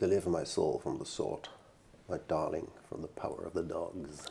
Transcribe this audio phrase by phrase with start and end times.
[0.00, 1.48] Deliver my soul from the sword.
[2.08, 4.24] My darling, from the power of the dogs.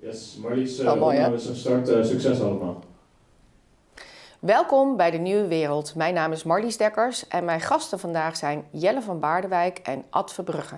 [0.00, 1.22] Yes, Marlies, uh, mooi, hè?
[1.22, 1.88] opnames en start.
[1.88, 2.82] eh, succes allemaal.
[4.38, 5.94] Welkom bij de Nieuwe Wereld.
[5.94, 10.32] Mijn naam is Marlies Dekkers en mijn gasten vandaag zijn Jelle van Baardewijk en Ad
[10.32, 10.76] Verbrugge.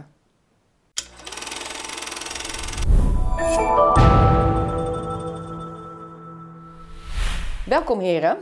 [7.66, 8.38] Welkom heren.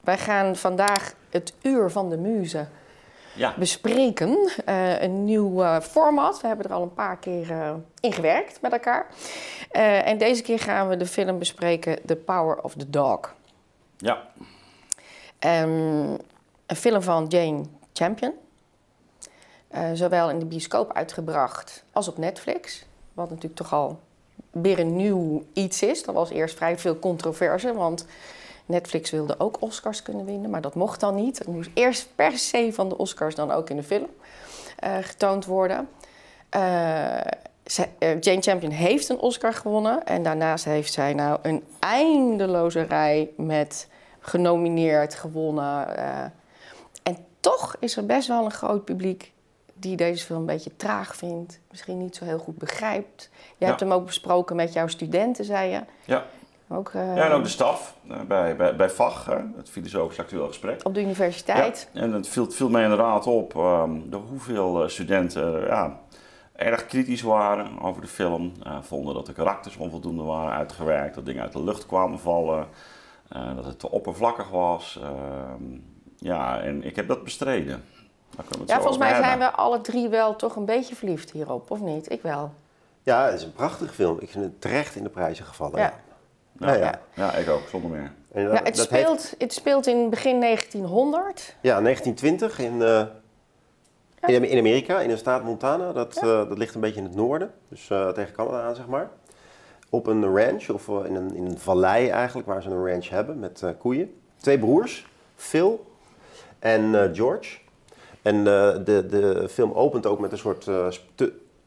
[0.00, 2.66] Wij gaan vandaag het Uur van de Muze
[3.38, 4.50] Ja, bespreken.
[4.64, 6.40] Eh, een nieuw eh, format.
[6.40, 9.06] We hebben er al een paar keer eh, in gewerkt met elkaar.
[10.04, 13.34] En deze keer gaan we de film bespreken The Power of the Dog.
[13.96, 14.26] ja,
[15.38, 16.10] Ehm,
[16.66, 18.32] een film van Jane Champion.
[19.92, 22.84] Zowel in de bioscoop uitgebracht als op Netflix.
[23.12, 24.00] Wat natuurlijk toch al
[24.50, 26.06] weer een nieuw iets is.
[26.06, 28.06] Er was eerst vrij veel controverse, want
[28.68, 31.38] Netflix wilde ook Oscars kunnen winnen, maar dat mocht dan niet.
[31.38, 34.08] Het moest eerst per se van de Oscars dan ook in de film
[34.76, 35.88] eh, getoond worden.
[36.48, 37.24] Eh, eh,
[38.20, 43.88] Jane Champion heeft een Oscar gewonnen en daarnaast heeft zij nou een eindeloze rij met
[44.20, 45.94] genomineerd, gewonnen.
[47.02, 49.32] en toch is er best wel een groot publiek
[49.74, 53.30] die deze film een beetje traag vindt, misschien niet zo heel goed begrijpt.
[53.56, 55.80] Je hebt hem ook besproken met jouw studenten, zei je.
[56.04, 56.26] ja.
[56.70, 60.18] Ook, eh, ja en ook de staf eh, bij, bij, bij VAG, hè, het filosofisch
[60.18, 60.80] actueel gesprek.
[60.82, 61.88] op de universiteit.
[61.92, 65.98] Ja, en het viel, het viel mij inderdaad op ehm, de hoeveel eh, studenten ja,
[66.56, 68.52] erg kritisch waren over de film.
[68.62, 72.66] eh, vonden dat de karakters onvoldoende waren uitgewerkt, dat dingen uit de lucht kwamen vallen,
[73.28, 74.98] eh, dat het te oppervlakkig was.
[75.02, 75.62] ehm,
[76.16, 77.84] ja, en ik heb dat bestreden.
[78.66, 82.10] Ja, volgens mij zijn we alle drie wel toch een beetje verliefd hierop, of niet?
[82.12, 82.52] Ik wel.
[83.02, 84.16] Ja, het is een prachtige film.
[84.20, 85.80] Ik vind het terecht in de prijzen gevallen.
[85.80, 85.92] Ja.
[86.58, 86.80] Ja, ja.
[86.80, 87.00] Ja.
[87.14, 88.12] Ja, ik ook, zonder meer.
[88.32, 91.56] En dat- Nou, het, dat heeft- speelt, het speelt in begin 1900.
[91.60, 93.02] ja, 1920 in, eh,
[94.34, 95.92] in, in Amerika, in de staat Montana.
[95.92, 98.86] Dat, eh, dat ligt een beetje in het noorden, dus eh, tegen Canada aan, zeg
[98.86, 99.10] maar.
[99.90, 103.08] Op een ranch, of eh, in een, in een vallei eigenlijk, waar ze een ranch
[103.08, 104.14] hebben met eh, koeien.
[104.40, 105.86] Twee broers, Phil
[106.58, 107.58] en eh, George.
[108.22, 110.86] En eh, de, de film opent ook met een soort eh,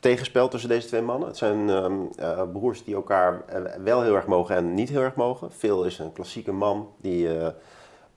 [0.01, 1.27] tegenspel tussen deze twee mannen.
[1.27, 5.01] Het zijn ehm, eh, broers die elkaar eh, wel heel erg mogen en niet heel
[5.01, 5.51] erg mogen.
[5.51, 7.49] Phil is een klassieke man die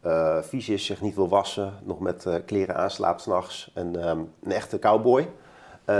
[0.00, 3.71] eh, vies is, zich niet wil wassen, nog met kleren aanslaapt s'nachts.
[3.75, 5.28] En ehm, een echte cowboy.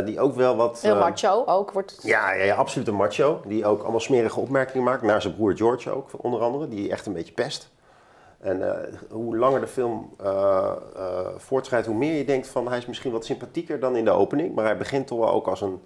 [0.05, 0.81] die ook wel wat...
[0.81, 1.73] Heel macho ook.
[1.73, 2.03] Wordt het...
[2.03, 3.43] ja, ja, ja, absoluut een macho.
[3.47, 5.03] Die ook allemaal smerige opmerkingen maakt.
[5.03, 6.69] Naar zijn broer George ook, onder andere.
[6.69, 7.73] Die echt een beetje pest.
[8.45, 12.69] En eh, hoe langer de film eh, eh, voortschrijdt, hoe meer je denkt van...
[12.69, 14.55] hij is misschien wat sympathieker dan in de opening.
[14.55, 15.83] Maar hij begint toch wel ook als een,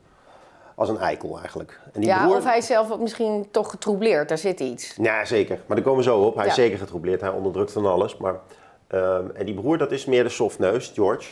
[0.75, 1.81] als een eikel eigenlijk.
[1.93, 2.37] En die ja, broer...
[2.37, 4.29] of hij is zelf ook misschien toch getroubleerd.
[4.29, 4.97] Daar zit iets.
[5.01, 5.61] Ja, zeker.
[5.67, 6.37] Maar daar komen we zo op.
[6.37, 7.21] Hij is zeker getroubleerd.
[7.21, 8.17] Hij onderdrukt van alles.
[8.17, 8.41] Maar,
[8.87, 11.29] ehm, en die broer, dat is meer de softneus, George.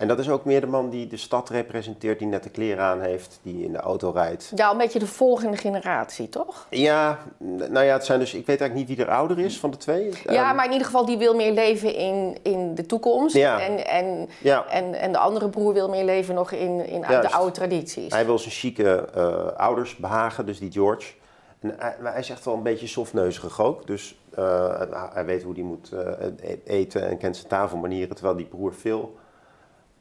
[0.00, 2.84] En dat is ook meer de man die de stad representeert, die net de kleren
[2.84, 4.52] aan heeft, die in de auto rijdt.
[4.54, 6.66] Ja, een beetje de volgende generatie, toch?
[6.70, 9.70] Ja, nou ja, het zijn dus, ik weet eigenlijk niet wie er ouder is van
[9.70, 10.10] de twee.
[10.24, 13.34] ja, Ehm, maar in ieder geval, die wil meer leven in, in de toekomst.
[13.36, 13.60] Ja.
[13.60, 17.30] En, en, Ja, en, en de andere broer wil meer leven nog in, in de
[17.30, 18.12] oude tradities.
[18.12, 21.12] hij wil zijn chique eh, ouders behagen, dus die George.
[21.60, 23.86] En hij, maar hij is echt wel een beetje softneuzig ook.
[23.86, 24.80] Dus eh,
[25.12, 28.14] hij- weet hoe hij moet eh, e- eten en kent zijn tafelmanieren.
[28.14, 29.16] Terwijl die broer Phil,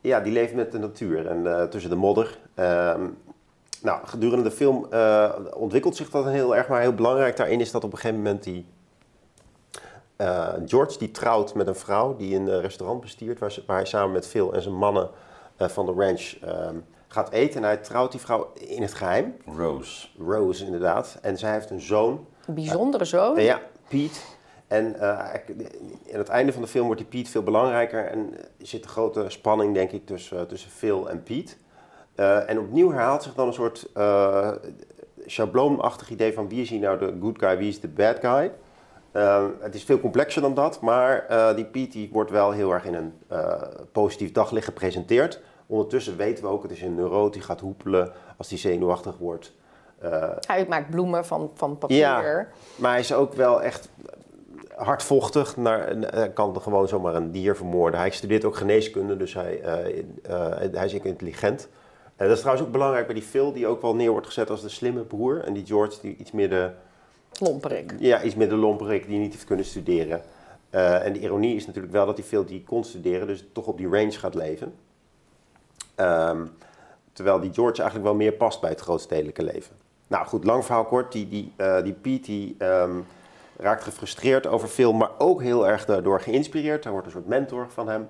[0.01, 2.39] ja, die leeft met de natuur en eh, tussen de modder.
[2.55, 3.07] Ehm,
[3.81, 6.67] nou, gedurende de film eh, ontwikkelt zich dat heel erg.
[6.67, 8.65] Maar heel belangrijk daarin is dat op een gegeven moment die...
[10.15, 13.39] eh, George die trouwt met een vrouw die een restaurant bestiert...
[13.39, 15.09] Waar, ze- waar hij samen met Phil en zijn mannen
[15.57, 16.75] eh, van de ranch ehm,
[17.07, 17.57] gaat eten.
[17.57, 19.35] En hij trouwt die vrouw in het geheim.
[19.57, 20.07] Rose.
[20.19, 21.17] Rose inderdaad.
[21.21, 22.25] En zij heeft een zoon.
[22.45, 23.41] Een bijzondere zoon.
[23.41, 24.19] Ja, Pete.
[24.69, 25.75] En eh, eigenlijk,
[26.13, 28.05] aan het einde van de film wordt die Pete veel belangrijker.
[28.05, 31.53] En er zit een grote spanning, denk ik, tussen, tussen Phil en Pete.
[32.15, 34.51] Eh, en opnieuw herhaalt zich dan een soort eh
[35.25, 38.51] schabloonachtig idee van wie is hier nou de good guy, wie is de bad guy.
[39.11, 42.71] Eh, het is veel complexer dan dat, maar eh, die Pete die wordt wel heel
[42.71, 45.41] erg in een eh, positief daglicht gepresenteerd.
[45.67, 49.53] Ondertussen weten we ook, het is een neuroot die gaat hoepelen als hij zenuwachtig wordt.
[49.99, 51.97] Eh, Hij maakt bloemen van, van papier.
[51.97, 52.47] Ja.
[52.75, 53.89] maar hij is ook wel echt
[54.85, 55.57] hardvochtig.
[55.57, 57.99] Naar, hij kan gewoon zomaar een dier vermoorden.
[57.99, 61.67] Hij studeert ook geneeskunde, dus hij, eh, eh, hij is ook intelligent.
[62.15, 64.49] En dat is trouwens ook belangrijk bij die Phil, die ook wel neer wordt gezet
[64.49, 65.43] als de slimme broer.
[65.43, 66.71] En die George, die iets meer de,
[67.39, 67.93] Lomperik.
[67.99, 70.21] ja, iets meer de lomperik, die niet heeft kunnen studeren.
[70.69, 73.65] Eh, en de ironie is natuurlijk wel dat die Phil die kon studeren, dus toch
[73.65, 74.73] op die range gaat leven.
[75.95, 76.45] Ehm,
[77.13, 79.75] terwijl die George eigenlijk wel meer past bij het grootstedelijke leven.
[80.07, 81.11] Nou goed, lang verhaal kort.
[81.11, 82.99] Die, die, eh, die Pete die, ehm,
[83.59, 86.83] raakt gefrustreerd over film, maar ook heel erg daardoor geïnspireerd.
[86.83, 88.09] Hij wordt een soort mentor van hem.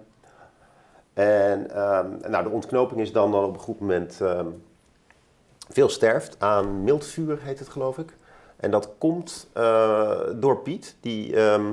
[1.14, 4.48] En ehm, nou, de ontknoping is dan, dan op een goed moment ehm,
[5.70, 8.16] veel sterft aan mildvuur, heet het geloof ik.
[8.56, 11.72] En dat komt eh, door Piet, die, ehm,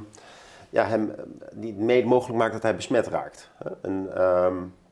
[0.71, 1.15] ja, hem,
[1.53, 3.51] die het mede mogelijk maakt dat hij besmet raakt.
[3.83, 4.11] En,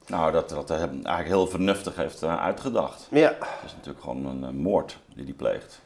[0.06, 3.08] Nou, dat, dat hij eigenlijk heel vernuftig heeft eh, uitgedacht.
[3.10, 5.80] ja, Het is natuurlijk gewoon een eh, moord die hij pleegt.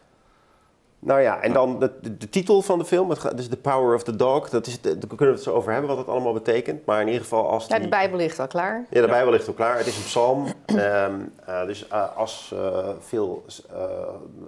[0.98, 4.02] Nou ja, en dan de, de, de titel van de film, dus The Power of
[4.02, 4.48] the Dog.
[4.48, 6.86] Dat is, daar kunnen we het zo over hebben wat het allemaal betekent.
[6.86, 7.84] Maar in ieder geval als Ja, die...
[7.84, 8.86] de Bijbel ligt al klaar.
[8.90, 9.76] Ja, de Bijbel ligt al klaar.
[9.76, 10.46] Het is een psalm.
[10.66, 13.44] Ehm, eh, dus eh, als eh, veel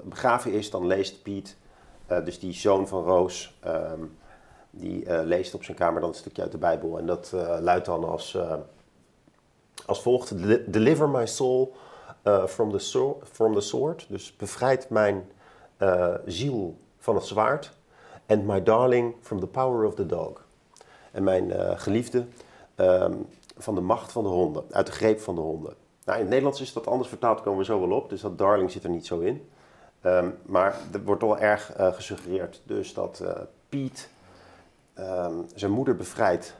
[0.02, 1.56] begraven is, dan leest Piet,
[2.24, 4.00] dus die zoon van Roos, ehm,
[4.70, 6.98] die leest op zijn kamer dan een stukje uit de Bijbel.
[6.98, 8.38] En dat luidt dan als,
[9.86, 11.74] als volgt: "Deli- Deliver my soul
[12.46, 14.06] from, the so- from the sword.
[14.08, 15.28] Dus bevrijd mijn
[15.80, 17.72] eh, ziel van het zwaard.
[18.26, 20.44] And my darling from the power of the dog.
[21.12, 22.26] En mijn eh, geliefde
[22.74, 23.14] ehm,
[23.56, 25.74] van de macht van de honden, uit de greep van de honden.
[26.04, 28.38] Nou, in het Nederlands is dat anders vertaald, komen we zo wel op, dus dat
[28.38, 29.48] darling zit er niet zo in.
[30.00, 33.22] Ehm, maar er wordt wel erg eh, gesuggereerd dus dat
[33.68, 34.10] Piet
[34.94, 36.54] ehm, zijn moeder bevrijdt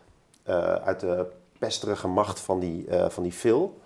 [0.85, 1.27] uit de
[1.59, 3.79] pesterige macht van die, van die Phil.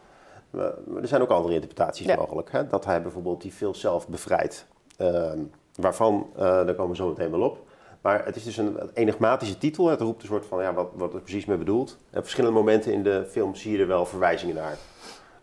[0.50, 0.72] Maar
[1.02, 2.16] er zijn ook andere interpretaties Ja.
[2.16, 2.52] mogelijk.
[2.52, 2.66] Hè?
[2.66, 4.66] Dat hij bijvoorbeeld die Phil zelf bevrijdt.
[4.96, 5.38] Ehm,
[5.74, 7.58] waarvan, eh, daar komen we zo meteen wel op.
[8.00, 9.86] Maar het is dus een enigmatische titel.
[9.86, 11.98] Het roept een soort van, ja, wat, wat er precies mee bedoeld.
[12.10, 14.76] En op verschillende momenten in de film zie je er wel verwijzingen naar.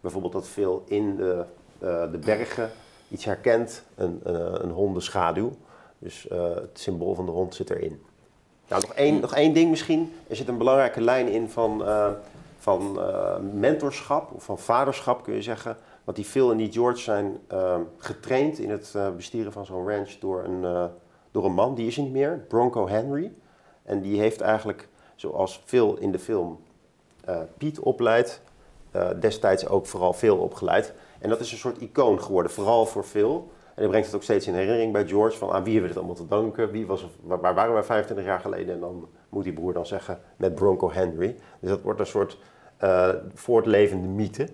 [0.02, 1.46] Bijvoorbeeld dat Phil in de,
[1.80, 2.70] eh, de bergen
[3.10, 5.52] iets herkent, een, eh, een hondenschaduw.
[6.02, 8.02] Dus eh, het symbool van de hond zit erin.
[8.68, 10.14] Nou, nog één, nog één ding misschien.
[10.28, 12.08] Er zit een belangrijke lijn in van, eh,
[12.58, 15.78] van eh, mentorschap, of van vaderschap kun je zeggen.
[16.12, 19.88] Want die Phil en die George zijn eh, getraind in het eh, bestieren van zo'n
[19.88, 20.86] ranch door een, eh,
[21.32, 23.34] door een man, die is niet meer, Bronco Henry.
[23.84, 26.60] En die heeft eigenlijk, zoals Phil in de film
[27.26, 28.42] eh, Piet opleidt,
[29.20, 30.94] destijds ook vooral Phil opgeleid.
[31.20, 33.52] En dat is een soort icoon geworden, vooral voor Phil.
[33.66, 35.96] En hij brengt het ook steeds in herinnering bij George van aan wie hebben we
[35.96, 38.74] dit allemaal te danken, wie was, waar, waren wij 25 jaar geleden?
[38.74, 41.36] En dan moet die broer dan zeggen met Bronco Henry.
[41.60, 42.38] Dus dat wordt een soort
[43.34, 44.48] voortlevende mythe,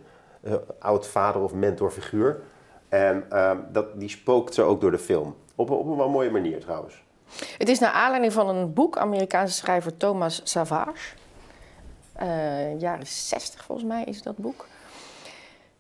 [0.44, 2.42] eh, oud vader of mentorfiguur.
[2.90, 5.36] En ehm, dat, die spookt zo ook door de film.
[5.56, 7.04] Op, een- op een wel mooie manier trouwens.
[7.58, 11.16] Het is naar aanleiding van een boek, Amerikaanse schrijver Thomas Savage.
[12.14, 14.66] Eh, jaren 60 volgens mij is dat boek.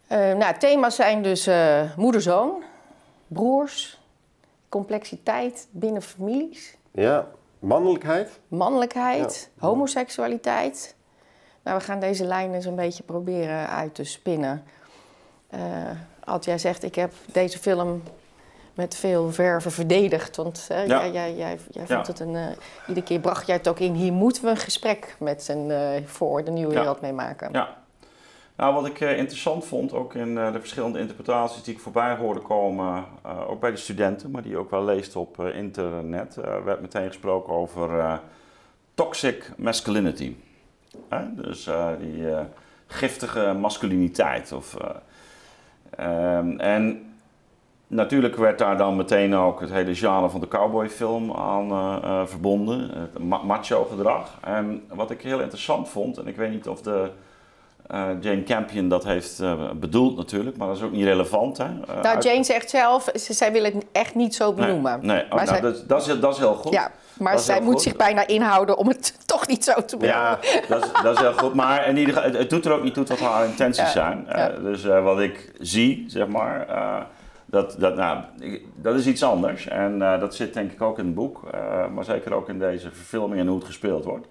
[0.08, 1.50] Eh, nou, thema's zijn dus
[1.98, 2.64] moeder-zoon,
[3.28, 4.02] broers,
[4.70, 7.28] complexiteit binnen families, Ja,
[7.60, 8.40] mannelijkheid.
[8.48, 10.96] mannelijkheid, homoseksualiteit.
[11.68, 14.64] Nou, we gaan deze lijnen zo'n beetje proberen uit te spinnen.
[16.24, 18.04] Ad, jij zegt, ik heb deze film
[18.74, 20.36] met veel verven verdedigd.
[20.36, 20.86] Want Ja.
[20.86, 21.96] jij, jij, jij, jij Ja.
[21.96, 22.36] vond het een...
[22.36, 22.44] eh,
[22.88, 26.06] iedere keer bracht jij het ook in, hier moeten we een gesprek met zijn eh,
[26.06, 26.80] voor de nieuwe Ja.
[26.80, 27.50] wereld meemaken.
[27.52, 27.78] Ja.
[28.56, 33.06] Nou, wat ik interessant vond, ook in de verschillende interpretaties die ik voorbij hoorde komen,
[33.48, 38.20] ook bij de studenten, maar die ook wel leest op internet, werd meteen gesproken over
[38.94, 40.36] toxic masculinity.
[41.30, 42.40] Dus eh, die eh,
[42.88, 44.52] giftige masculiniteit.
[44.52, 44.90] Of, eh,
[46.38, 47.02] ehm, en
[47.88, 53.20] natuurlijk werd daar dan meteen ook het hele genre van de cowboyfilm aan verbonden, het
[53.20, 54.38] ma- macho gedrag.
[54.44, 57.10] En wat ik heel interessant vond, en ik weet niet of de
[57.88, 61.58] eh, Jane Campion dat heeft eh, bedoeld natuurlijk, maar dat is ook niet relevant.
[61.58, 61.64] Hè?
[61.64, 65.00] Eh, Nou, uit- Jane zegt zelf, ze- zij wil het echt niet zo benoemen.
[65.06, 66.74] Nee, oh, Maar nou, zij- dat, dat, is, dat is heel goed.
[66.74, 67.82] Ja, maar zij moet goed.
[67.82, 70.22] zich bijna inhouden om het toch niet zo te benoemen.
[70.24, 72.72] Ja, Dat is, dat is heel goed, maar in ieder geval, het, het doet er
[72.72, 74.26] ook niet toe wat haar intenties Ja, zijn.
[74.30, 74.50] ja.
[74.50, 76.68] Dus wat ik zie, zeg maar,
[77.46, 78.20] dat, dat, nou,
[78.76, 79.68] dat is iets anders.
[79.68, 81.42] En dat zit denk ik ook in het boek,
[81.94, 84.28] maar zeker ook in deze verfilming en hoe het gespeeld wordt.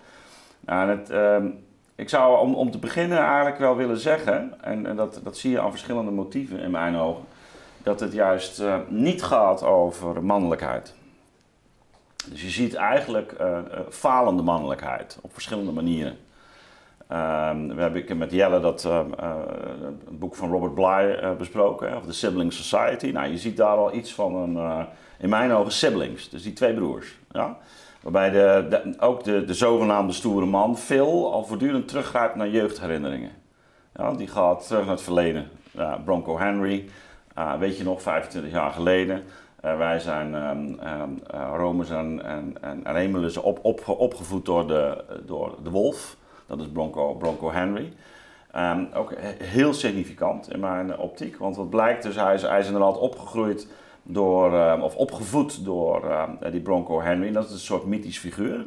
[0.60, 1.46] Nou, en het, ehm,
[1.96, 5.50] ik zou om, om te beginnen eigenlijk wel willen zeggen, en, en dat, dat zie
[5.50, 7.24] je aan verschillende motieven in mijn ogen,
[7.82, 10.94] dat het juist eh, niet gaat over mannelijkheid.
[12.26, 16.18] Dus je ziet eigenlijk eh, eh, falende mannelijkheid op verschillende manieren.
[17.08, 22.12] Ehm, we hebben ik met Jelle dat het boek van Robert Bly besproken, of The
[22.12, 23.10] Sibling Society.
[23.10, 24.86] Nou, je ziet daar al iets van een,
[25.18, 27.18] in mijn ogen, siblings, dus die twee broers.
[27.30, 27.58] Ja?
[28.06, 33.30] Waarbij de, ook de, de zogenaamde stoere man Phil al voortdurend teruggrijpt naar jeugdherinneringen.
[33.94, 35.48] Ja, die gaat terug naar het verleden.
[36.04, 36.88] Bronco Henry,
[37.34, 39.22] ah, weet je nog, 25 jaar geleden.
[39.60, 40.78] Eh, wij zijn ehm,
[41.30, 46.16] eh, Romers en, en, en, op, op, opgevoed door de, door de wolf.
[46.46, 47.92] Dat is Bronco, Bronco Henry.
[48.52, 51.36] Ehm, ook he- heel significant in mijn optiek.
[51.36, 53.68] Want wat blijkt dus, hij is, hij is inderdaad opgegroeid
[54.06, 57.32] door, ehm, of opgevoed door ehm, die Bronco Henry.
[57.32, 58.66] Dat is een soort mythisch figuur.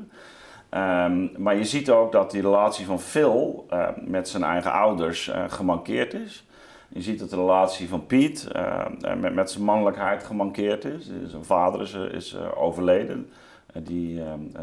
[0.70, 5.28] Ehm, maar je ziet ook dat die relatie van Phil eh, met zijn eigen ouders
[5.28, 6.48] eh, gemankeerd is.
[6.90, 8.86] Je ziet dat de relatie van Piet eh,
[9.18, 11.12] met, met zijn mannelijkheid gemankeerd is.
[11.26, 13.30] Zijn vader is, is overleden,
[13.74, 14.22] die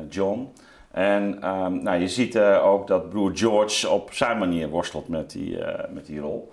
[0.09, 0.52] John.
[0.90, 1.38] En
[1.83, 5.59] nou, je ziet ook dat broer George op zijn manier worstelt met die,
[5.90, 6.52] met die rol.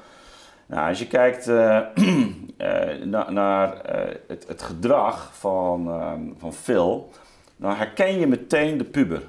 [0.66, 1.46] Nou, als je kijkt
[3.30, 3.82] naar
[4.28, 7.10] het, het, gedrag van, ehm, van Phil,
[7.56, 9.24] dan herken je meteen de puber.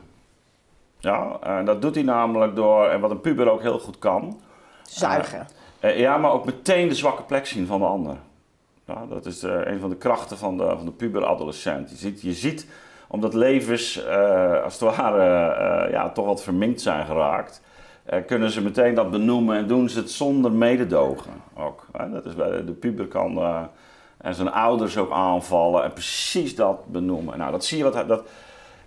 [0.98, 4.40] Ja, en dat doet hij namelijk door, en wat een puber ook heel goed kan.
[4.82, 5.46] Zuigen.
[5.80, 8.16] Ja, maar ook meteen de zwakke plek zien van de ander.
[8.86, 11.90] Ja, dat is een van de krachten van de, van de puber-adolescent.
[11.90, 12.66] Je ziet, je ziet,
[13.08, 17.62] omdat levens uh, als het ware ja, toch wat verminkt zijn geraakt,
[18.26, 21.86] kunnen ze meteen dat benoemen en doen ze het zonder mededogen ook.
[22.12, 23.38] Dat is bij de, puber kan
[24.16, 27.38] en zijn ouders ook aanvallen en precies dat benoemen.
[27.38, 28.24] Nou, dat zie je wat dat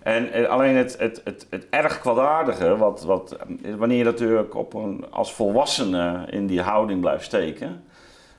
[0.02, 3.36] en, en, alleen het, het, het, het erg kwaadaardige, wat, wat,
[3.76, 7.84] wanneer je natuurlijk op een, als volwassene in die houding blijft steken.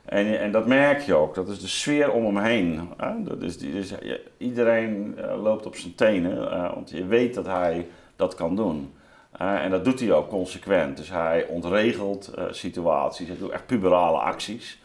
[0.06, 2.90] En, en dat merk je ook, dat is de sfeer om hem heen.
[2.98, 3.24] Hè?
[3.24, 3.94] Dat is, dus,
[4.38, 8.94] iedereen loopt op zijn tenen, want je weet dat hij dat kan doen.
[9.42, 10.98] Uh, en dat doet hij ook consequent.
[10.98, 14.82] Dus hij ontregelt situaties, hij doet echt puberale acties.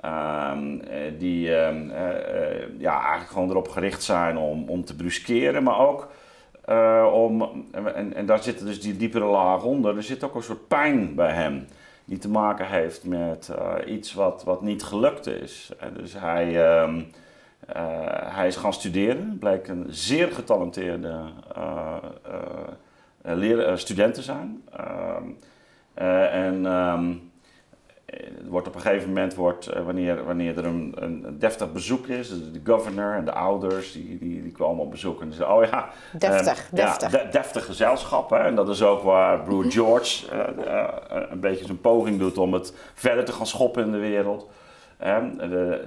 [0.00, 0.78] Ehm,
[1.18, 1.88] die ehm,
[2.78, 6.08] ja, eigenlijk gewoon erop gericht zijn om, om te bruskeren, maar ook
[7.12, 9.96] om, en, en daar zit dus die diepere laag onder.
[9.96, 11.66] Er zit ook een soort pijn bij hem.
[12.04, 13.50] Die te maken heeft met
[13.86, 15.72] iets wat, wat niet gelukt is.
[15.96, 16.94] Dus hij, uh,
[18.34, 19.36] hij is gaan studeren.
[19.38, 21.20] Blijkt een zeer getalenteerde
[23.22, 24.62] leer, student te zijn.
[25.16, 25.36] Um,
[25.94, 27.30] en um,
[28.48, 32.28] wordt op een gegeven moment, wordt, eh, wanneer, wanneer er een, een deftig bezoek is,
[32.28, 35.88] de governor en de ouders, die, die, die komen op bezoek en zeggen, oh ja...
[36.18, 37.12] Deftig, um, deftig.
[37.12, 38.30] Ja, deftig gezelschap.
[38.30, 38.38] Hè?
[38.38, 40.86] En dat is ook waar broer George uh, uh,
[41.30, 44.50] een beetje zijn poging doet om het verder te gaan schoppen in de wereld.
[45.06, 45.84] Um, de,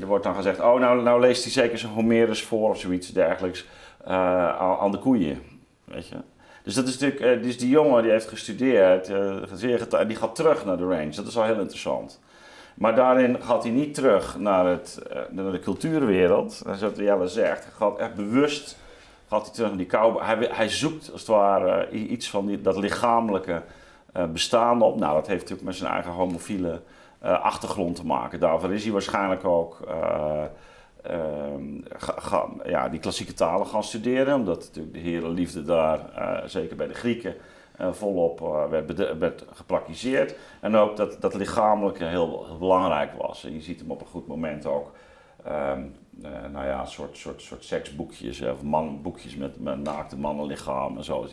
[0.00, 3.12] er wordt dan gezegd, oh nou, nou leest hij zeker zijn Homerus voor of zoiets
[3.12, 3.66] dergelijks
[4.04, 5.42] aan de koeien.
[5.84, 6.16] Weet je?
[6.62, 10.76] Dus dat is natuurlijk, dus die jongen die heeft gestudeerd, uh, die gaat terug naar
[10.76, 11.10] de range.
[11.10, 12.20] Dat is al heel interessant.
[12.74, 16.62] Maar daarin gaat hij niet terug naar, het, uh, naar de cultuurwereld.
[16.76, 18.76] Zoals Jelle zegt, hij gaat echt bewust
[19.28, 20.22] gaat hij terug naar die kou.
[20.22, 23.62] Hij, hij zoekt als het ware iets van die, dat lichamelijke
[24.32, 24.98] bestaan op.
[24.98, 26.80] Nou, dat heeft natuurlijk met zijn eigen homofiele
[27.20, 28.40] achtergrond te maken.
[28.40, 29.80] Daarvoor is hij waarschijnlijk ook
[31.10, 34.34] uh, ja, die klassieke talen gaan studeren.
[34.34, 37.34] Omdat natuurlijk de herenliefde daar, uh, zeker bij de Grieken,
[37.80, 40.34] uh, volop eh, werd, werd gepraktiseerd.
[40.60, 43.44] En ook dat, dat lichamelijke heel, belangrijk was.
[43.44, 44.92] En je ziet hem op een goed moment ook.
[45.48, 45.94] Um,
[46.52, 51.26] nou ja, soort, soort, soort seksboekjes of manboekjes met, met naakte mannenlichaam en zo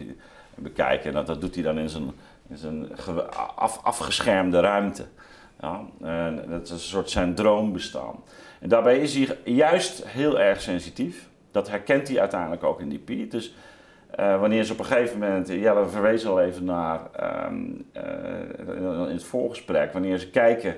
[0.55, 1.09] bekijken.
[1.09, 2.11] En dat, dat doet hij dan in zijn,
[2.47, 2.97] in zijn
[3.55, 5.05] af, afgeschermde ruimte.
[5.59, 5.85] Ja,
[6.47, 8.15] dat is een soort zijn droombestaan.
[8.59, 11.29] En daarbij is hij juist heel erg sensitief.
[11.51, 13.31] Dat herkent hij uiteindelijk ook in die Piet.
[13.31, 13.53] Dus
[14.19, 16.99] uh, wanneer ze op een gegeven moment, Jelle verwees al even naar
[17.47, 20.75] um, uh, in het voorgesprek, wanneer ze kijken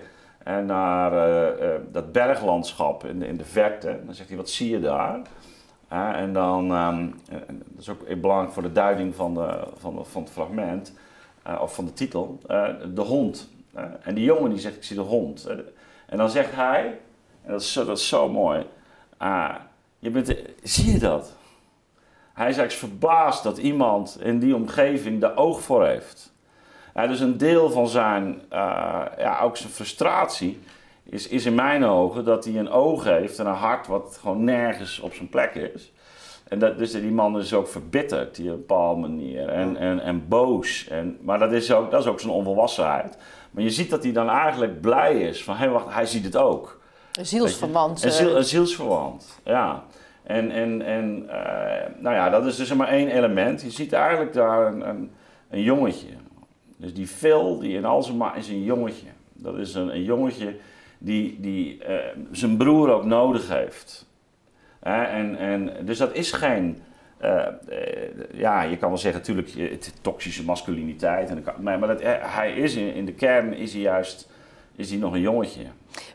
[0.66, 1.12] naar
[1.92, 5.20] dat berglandschap in de, in de verte, dan zegt hij: Wat zie je daar?
[5.90, 7.16] en dan, um,
[7.48, 10.94] dat is ook belangrijk voor de duiding van, de, van, van het fragment,
[11.60, 12.40] of van de titel,
[12.94, 13.50] de hond.
[14.02, 15.48] en die jongen die zegt: Ik zie de hond.
[16.06, 17.00] en dan zegt hij,
[17.44, 18.66] en dat is zo, dat is zo mooi.
[19.18, 19.56] Ah,
[20.00, 21.36] je bent, zie je dat?
[22.34, 26.34] Hij is eigenlijk verbaasd dat iemand in die omgeving daar oog voor heeft.
[26.94, 30.60] Ja, dus een deel van zijn, uh, ja, ook zijn frustratie,
[31.04, 34.44] is, is in mijn ogen dat hij een oog heeft en een hart wat gewoon
[34.44, 35.92] nergens op zijn plek is.
[36.48, 40.28] En dat, dus die man is ook verbitterd op een bepaalde manier en, en, en
[40.28, 40.88] boos.
[40.88, 43.18] En, maar dat is, ook, dat is ook zijn onvolwassenheid.
[43.52, 46.24] Maar je ziet dat hij dan eigenlijk blij is van, hé hey, wacht, hij ziet
[46.24, 46.81] het ook.
[47.22, 48.04] Een zielsverwant.
[48.04, 49.84] Een, ziel, een zielsverwant, ja.
[50.24, 51.34] En, en, en uh,
[52.00, 53.62] nou ja, dat is dus maar één element.
[53.62, 55.12] Je ziet eigenlijk daar een, een,
[55.50, 56.08] een jongetje.
[56.78, 59.08] Dus die Phil, die in al zijn ma is een jongetje.
[59.34, 60.56] Dat is een, een jongetje
[60.98, 61.96] die, die uh,
[62.32, 64.06] zijn broer ook nodig heeft.
[64.84, 66.82] Uh, en, en, dus dat is geen,
[68.32, 71.30] ja, je kan wel zeggen natuurlijk toxische masculiniteit.
[71.30, 74.31] En, maar maar dat, hij is in, in de kern is hij juist
[74.75, 75.66] is hij nog een jongetje.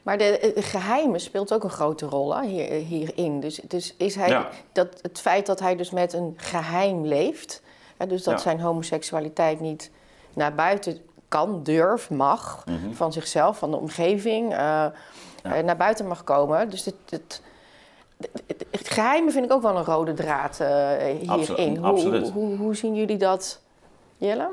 [0.03, 3.41] Maar de, de geheimen speelt ook een grote rol hè, hier, hierin.
[3.41, 7.63] Dus, dus is hij, dat, het feit dat hij dus met een geheim leeft,
[7.97, 9.91] hè, dus dat zijn homoseksualiteit niet
[10.35, 10.99] naar buiten
[11.29, 12.93] kan, durft, mag, mhm.
[12.93, 14.87] van zichzelf, van de omgeving, uh,
[15.43, 16.71] naar buiten mag komen.
[16.71, 17.43] Dus het, het,
[18.71, 21.31] het geheime vind ik ook wel een rode draad eh, hierin.
[21.31, 22.31] Absoluut, Hoe, absoluut.
[22.31, 23.61] Hoe, hoe, zien jullie dat,
[24.17, 24.49] Jelle?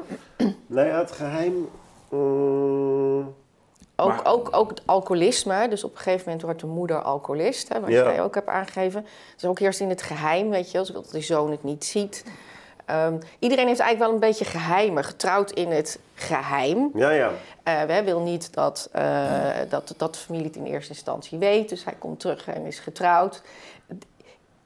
[0.67, 1.69] Nou ja, het geheim...
[2.09, 3.33] mm,
[4.03, 5.67] Ook, Maar- ook, ook het alcoholisme.
[5.69, 8.03] Dus op een gegeven moment wordt de moeder alcoholist, hè, wat Ja.
[8.03, 9.05] jij ook hebt aangegeven.
[9.35, 12.25] Dus ook eerst in het geheim, weet je, als dat de zoon het niet ziet.
[12.85, 16.89] Ehm, iedereen heeft eigenlijk wel een beetje geheimen, getrouwd in het geheim.
[16.93, 17.31] ja, ja.
[17.63, 21.83] Hij wil niet dat, eh, dat, dat de familie het in eerste instantie weet, dus
[21.83, 23.41] hij komt terug en is getrouwd.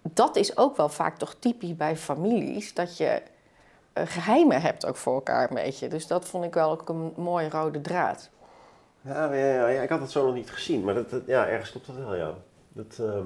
[0.01, 3.21] Dat is ook wel vaak toch typisch bij families, dat je
[3.93, 5.87] eh, geheimen hebt ook voor elkaar een beetje.
[5.87, 8.29] Dus dat vond ik wel ook een mooie rode draad.
[9.01, 11.47] Ja, ja, ja, ja, ik had het zo nog niet gezien, maar dat, dat- ja,
[11.47, 12.33] ergens klopt dat wel, ja.
[12.73, 13.25] Dat, ehm,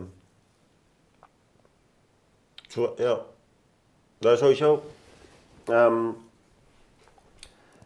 [2.67, 3.19] zo, ja.
[4.17, 4.83] Nou, sowieso.
[5.65, 6.05] ehm,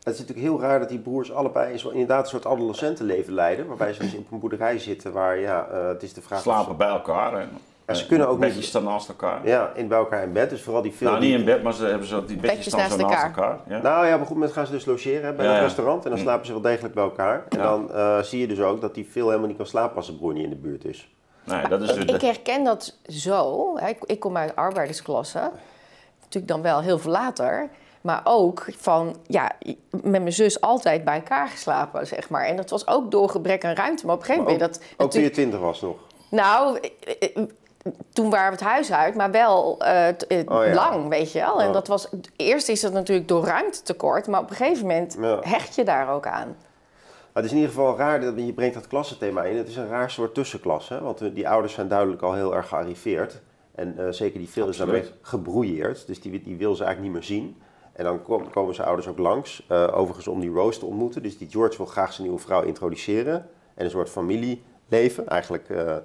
[0.03, 3.67] het is natuurlijk heel raar dat die broers allebei zo, inderdaad een soort adolescentenleven leiden.
[3.67, 6.41] Waarbij ze dus in een boerderij zitten waar, ja, eh, het is de vraag...
[6.41, 7.33] Slapen bij elkaar.
[7.39, 7.49] En,
[7.87, 9.39] Ja, ze kunnen ook bedjes niet- staan naast elkaar.
[9.43, 10.49] ze- ja, in bij elkaar in bed.
[10.49, 11.11] Dus vooral die film...
[11.11, 13.51] nou, niet in bed, maar ze hebben zo die bedjes, Bedjes staan naast naast elkaar.
[13.51, 13.59] elkaar.
[13.67, 13.81] Ja.
[13.81, 15.65] Nou ja, maar goed, moment gaan ze dus logeren hè, bij Ja, het ja.
[15.65, 16.03] restaurant.
[16.03, 16.25] En dan Hm.
[16.25, 17.45] slapen ze wel degelijk bij elkaar.
[17.49, 17.63] En Ja.
[17.63, 20.17] dan eh, zie je dus ook dat die veel helemaal niet kan slapen als zijn
[20.17, 21.09] broer niet in de buurt is.
[21.43, 23.71] nee, dat is dus Ik, de- ik herken dat zo.
[23.77, 23.87] Hè.
[23.89, 25.51] Ik, ik kom uit arbeidersklasse.
[26.19, 27.69] Natuurlijk dan wel heel veel later.
[28.01, 29.51] Maar ook van, ja,
[29.89, 32.45] met mijn zus altijd bij elkaar geslapen, zeg maar.
[32.45, 34.05] En dat was ook door gebrek aan ruimte.
[34.05, 34.73] Maar op een gegeven moment...
[34.73, 35.95] dat, Ook toen je natuurlijk- twintig was nog.
[36.29, 37.43] Nou, eh, eh,
[38.13, 40.73] toen waren we het huis uit, maar wel eh, t- eh, Oh ja.
[40.73, 41.61] lang, weet je wel.
[41.61, 41.73] En Ja.
[41.73, 45.39] dat was, eerst is dat natuurlijk door ruimtetekort, maar op een gegeven moment Ja.
[45.41, 46.47] hecht je daar ook aan.
[47.33, 49.57] Maar het is in ieder geval raar, dat je brengt dat klassenthema in.
[49.57, 51.01] Het is een raar soort tussenklasse, hè?
[51.01, 53.41] want eh, die ouders zijn duidelijk al heel erg gearriveerd.
[53.75, 57.29] En eh, zeker die Phil is daarmee gebrouilleerd, dus die, die wil ze eigenlijk niet
[57.29, 57.61] meer zien.
[57.93, 61.23] En dan kom- komen zijn ouders ook langs, eh, overigens om die Rose te ontmoeten.
[61.23, 63.47] Dus die George wil graag zijn nieuwe vrouw introduceren.
[63.75, 65.95] En een soort familieleven, eigenlijk eh,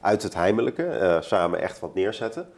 [0.00, 2.48] uit het heimelijke, eh, samen echt wat neerzetten.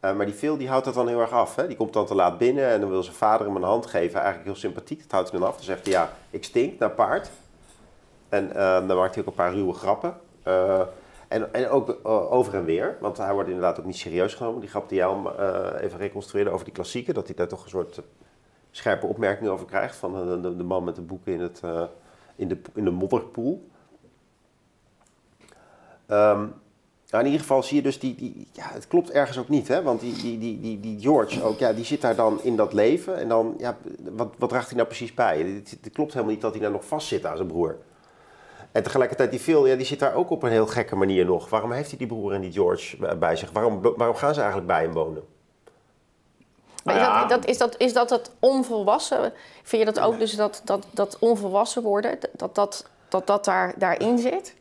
[0.00, 1.56] Eh, maar die Phil die houdt dat dan heel erg af.
[1.56, 1.66] Hè?
[1.66, 4.14] Die komt dan te laat binnen en dan wil zijn vader hem een hand geven.
[4.14, 5.54] Eigenlijk heel sympathiek, dat houdt hij dan af.
[5.54, 7.30] Dan zegt hij, ja, ik stink naar paard.
[8.28, 10.16] En eh, dan maakt hij ook een paar ruwe grappen.
[11.28, 14.60] En, en ook over en weer, want hij wordt inderdaad ook niet serieus genomen.
[14.60, 15.08] Die grap die jij
[15.80, 18.00] even reconstrueerde over die klassieken, dat hij daar toch een soort
[18.70, 21.62] scherpe opmerking over krijgt van de, man met de boeken in, het,
[22.36, 23.68] in, de, in de modderpoel.
[26.06, 26.46] Ehm,
[27.10, 29.68] nou, in ieder geval zie je dus die, die ja, het klopt ergens ook niet,
[29.68, 29.82] hè?
[29.82, 32.72] Want die, die, die, die, die George ook, ja, die zit daar dan in dat
[32.72, 35.38] leven en dan, ja, wat, wat draagt hij nou precies bij?
[35.38, 37.76] Het, het klopt helemaal niet dat hij daar nog vast zit aan zijn broer.
[38.72, 41.48] En tegelijkertijd die Phil, ja, die zit daar ook op een heel gekke manier nog.
[41.48, 43.50] Waarom heeft hij die broer en die George bij zich?
[43.50, 45.22] Waarom, waarom gaan ze eigenlijk bij hem wonen?
[46.84, 49.32] Maar is, dat, dat, is, dat, is dat het onvolwassen?
[49.62, 53.74] Vind je dat ook dus dat, dat, dat onvolwassen worden, dat dat, dat, dat daar,
[53.76, 54.54] daarin zit?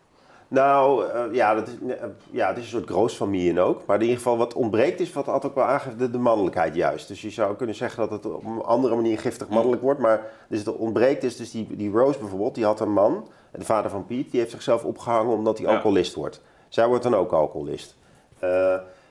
[0.47, 3.85] Nou, eh, ja, dat is, eh, ja, het is een soort grootfamilie ook.
[3.85, 6.75] Maar in ieder geval wat ontbreekt is, wat altijd ook wel aangeeft, de, de mannelijkheid
[6.75, 7.07] juist.
[7.07, 9.99] Dus je zou kunnen zeggen dat het op een andere manier giftig mannelijk wordt.
[9.99, 13.65] Maar dus het ontbreekt is dus die, die Rose bijvoorbeeld, die had een man, de
[13.65, 15.73] vader van Piet, die heeft zichzelf opgehangen omdat hij Ja.
[15.73, 16.41] alcoholist wordt.
[16.67, 17.95] Zij wordt dan ook alcoholist.
[18.39, 18.49] Eh,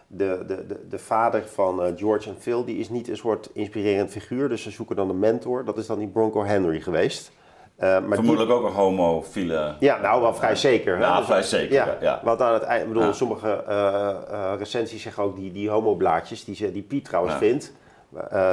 [0.08, 4.10] de, de, de, de vader van George en Phil, die is niet een soort inspirerend
[4.10, 4.48] figuur.
[4.48, 5.64] Dus ze zoeken dan een mentor.
[5.64, 7.30] Dat is dan die Bronco Henry geweest.
[7.76, 9.74] Eh, maar die- Vermoedelijk ook een homofiele.
[9.80, 10.98] ja, nou wel vrij zeker.
[10.98, 12.20] Ja, Dus- vrij zeker, ja, ja.
[12.24, 13.12] Want aan het eind, bedoel, Ja.
[13.12, 17.40] sommige eh, eh, recensies zeggen ook die, die homoblaadjes, die, ze, die Piet trouwens Ja.
[17.40, 17.72] vindt,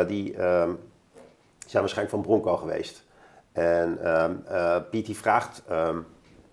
[0.07, 0.69] die ehm,
[1.67, 3.03] zijn waarschijnlijk van Bronco geweest.
[3.51, 5.97] En ehm, eh, Piet die vraagt ehm,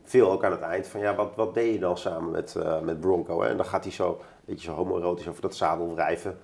[0.05, 3.01] veel ook aan het eind van, ja, wat, wat deed je dan samen met, met
[3.01, 3.43] Bronco?
[3.43, 3.49] Hè?
[3.49, 6.39] En dan gaat hij zo, een beetje zo homoerotisch over dat zadel wrijven.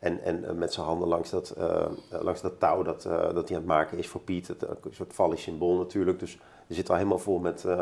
[0.00, 3.12] Eh, en, en eh, met zijn handen langs dat, eh, langs dat touw dat, eh,
[3.34, 4.48] dat hij aan het maken is voor Piet.
[4.48, 6.18] Het, een soort vallig symbool natuurlijk.
[6.18, 7.80] Dus je zit al helemaal vol met, eh,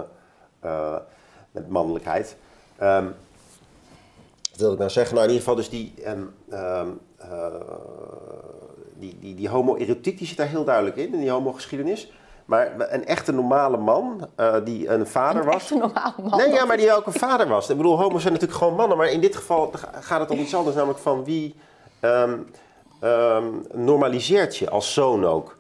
[0.61, 0.97] eh,
[1.51, 2.37] met mannelijkheid.
[2.77, 3.05] Ehm,
[4.51, 5.15] wat wil ik nou zeggen?
[5.15, 7.47] Nou, in ieder geval dus die, ehm, ehm, eh,
[8.99, 12.13] die, die, die homoerotiek die zit daar heel duidelijk in, in die homogeschiedenis.
[12.45, 15.55] Maar een echte normale man, eh, die een vader was...
[15.55, 16.39] Echt een normaal man.
[16.39, 17.71] Nee, ja, maar die ook een vader was.
[17.71, 18.97] Ik bedoel, homo's zijn natuurlijk gewoon mannen.
[18.97, 20.77] Maar in dit geval gaat het om iets anders.
[20.77, 21.55] Namelijk van wie
[22.01, 22.39] ehm,
[23.01, 25.57] ehm, normaliseert je als zoon ook.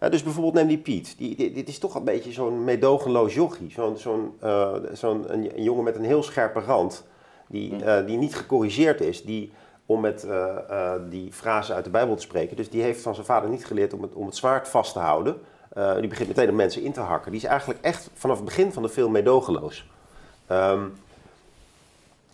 [0.00, 1.14] Ja, dus bijvoorbeeld neem die Piet.
[1.18, 3.70] Die, die- dit is toch een beetje zo'n meedogenloos jochie.
[3.70, 7.04] Zo'n zo'n eh, zo'n een, een jongen met een heel scherpe rand.
[7.46, 9.22] Die, eh, die niet gecorrigeerd is.
[9.22, 9.52] Die,
[9.86, 12.56] om met eh, die frase uit de Bijbel te spreken.
[12.56, 14.98] Dus die heeft van zijn vader niet geleerd om het, om het zwaard vast te
[14.98, 15.36] houden.
[16.00, 17.30] Die begint meteen om mensen in te hakken.
[17.32, 19.86] Die is eigenlijk echt vanaf het begin van de film meedogenloos.
[20.46, 20.80] Ehm,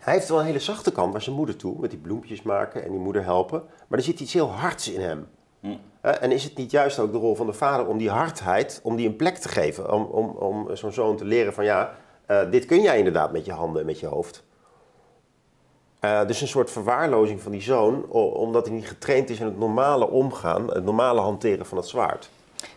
[0.08, 2.84] hij heeft wel een hele zachte kant naar zijn moeder toe, met die bloempjes maken
[2.84, 3.62] en die moeder helpen.
[3.88, 5.28] Maar er zit iets heel hards in hem.
[5.60, 5.76] Hm.
[6.00, 8.96] En is het niet juist ook de rol van de vader om die hardheid, om
[8.96, 9.92] die een plek te geven?
[9.92, 11.94] Om, om, om zo'n zoon te leren van ja,
[12.26, 14.44] eh, dit kun jij inderdaad met je handen en met je hoofd.
[16.00, 19.58] Eh, dus een soort verwaarlozing van die zoon, omdat hij niet getraind is in het
[19.58, 22.28] normale omgaan, het normale hanteren van het zwaard.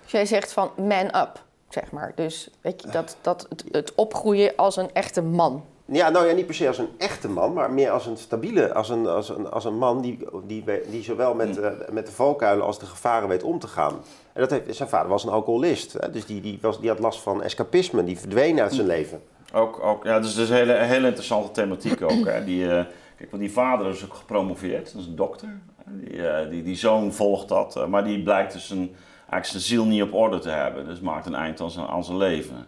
[0.02, 2.12] Dus jij zegt van man up, zeg maar.
[2.16, 5.64] Dus weet je, dat, dat het, het opgroeien als een echte man.
[5.94, 8.74] Ja, nou ja, niet per se als een echte man, maar meer als een stabiele,
[8.74, 12.12] als een, als een, als een man die, die, die zowel met, eh, met de
[12.12, 13.94] valkuilen als de gevaren weet om te gaan.
[14.34, 16.10] En dat heeft, zijn vader was een alcoholist, hè?
[16.12, 19.22] dus die, die, was, die had last van escapisme, die verdween uit zijn leven.
[19.54, 22.26] Ook, ook, ja, dus dat is een hele, hele interessante thematiek ook.
[22.26, 22.44] Hè.
[22.44, 22.86] Die, eh,
[23.18, 25.60] kijk, want die vader is ook gepromoveerd, dat is een dokter.
[25.86, 29.86] Die, eh, die, die zoon volgt dat, maar die blijkt dus een, eigenlijk zijn ziel
[29.86, 30.86] niet op orde te hebben.
[30.86, 32.68] Dus maakt een eind aan zijn, aan zijn leven.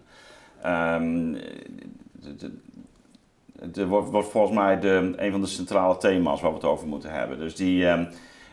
[0.62, 1.31] Ehm,
[2.12, 2.57] de- de-
[3.63, 4.84] het wordt, wordt volgens mij
[5.15, 7.39] een van de centrale thema's waar we het over moeten hebben.
[7.39, 8.06] Dus, die, ehm,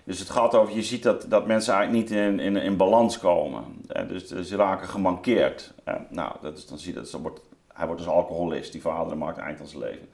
[0.04, 3.18] dus het gaat over, je ziet dat, dat mensen eigenlijk niet in, in, in balans
[3.18, 3.64] komen.
[3.88, 5.72] Eh, dus, dus ze raken gemankeerd.
[5.84, 7.40] Eh, nou, dat is, dan zie je dat, wordt,
[7.72, 10.08] hij wordt dus alcoholist, die vader maakt eind aan zijn leven.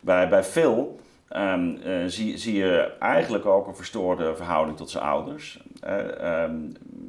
[0.00, 5.04] Bij, bij Phil ehm, eh, zie, zie je eigenlijk ook een verstoorde verhouding tot zijn
[5.04, 5.62] ouders.
[5.80, 6.54] Eh, ehm,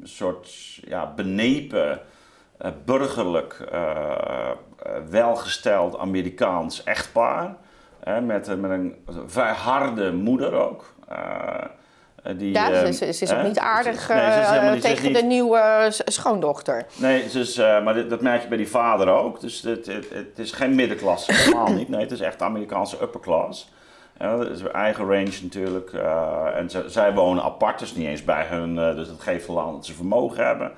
[0.02, 2.00] soort ja, benepen,
[2.60, 4.50] eh, burgerlijk, eh, eh,
[5.10, 7.54] welgesteld Amerikaans echtpaar.
[8.04, 10.94] hè, met, een- met een vrij harde moeder ook.
[11.08, 11.16] eh,
[12.22, 14.82] eh, die, Ja, ehm, ze, ze, ze is ook niet aardig ze is eh, niet-
[14.82, 16.86] ze is tegen niet- de nieuwe eh, schoondochter.
[16.96, 19.40] Nee, dus, eh, maar dit- dat merk je bij die vader ook.
[19.40, 21.88] Dus het, het, het is geen middenklasse, helemaal niet.
[21.88, 23.72] Nee, het is echt Amerikaanse upper class.
[24.18, 25.92] Ja, dat is eigen range natuurlijk.
[25.92, 28.78] eh, en ze- zij wonen apart, dus niet eens bij hun.
[28.78, 30.72] eh, dus dat geeft wel aan dat ze vermogen hebben.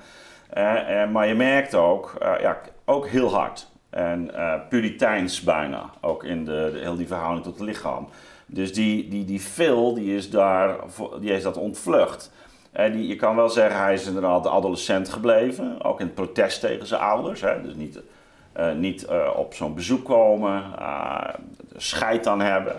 [0.51, 3.71] Eh, eh, maar je merkt ook, eh, ja, ook heel hard.
[3.93, 8.09] En eh puriteins bijna, ook in de, de, heel die verhouding tot het lichaam.
[8.47, 10.77] Dus die, die, die Phil, die is, daar,
[11.21, 12.31] die is dat ontvlucht.
[12.73, 15.83] Eh, die, je kan wel zeggen, hij is inderdaad adolescent gebleven.
[15.83, 17.41] Ook in protest tegen zijn ouders.
[17.41, 17.63] Hè?
[17.63, 18.01] Dus niet,
[18.53, 20.63] eh, niet eh, op zo'n bezoek komen,
[21.77, 22.77] scheid aan hebben.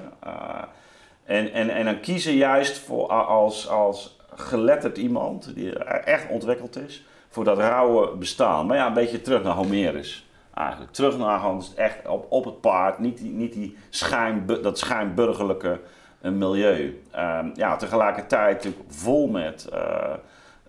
[1.26, 7.06] en, en, en dan kiezen juist voor, als, als geletterd iemand, die echt ontwikkeld is,
[7.30, 8.66] voor dat rauwe bestaan.
[8.66, 10.28] Maar ja, een beetje terug naar Homerus.
[10.54, 14.80] Eigenlijk terug naar gewoon echt op, op het paard, niet, die, niet die schijn, dat
[14.80, 15.80] schijnburgerlijke
[16.22, 17.02] eh, milieu.
[17.12, 20.14] Ehm, ja, tegelijkertijd natuurlijk vol met eh,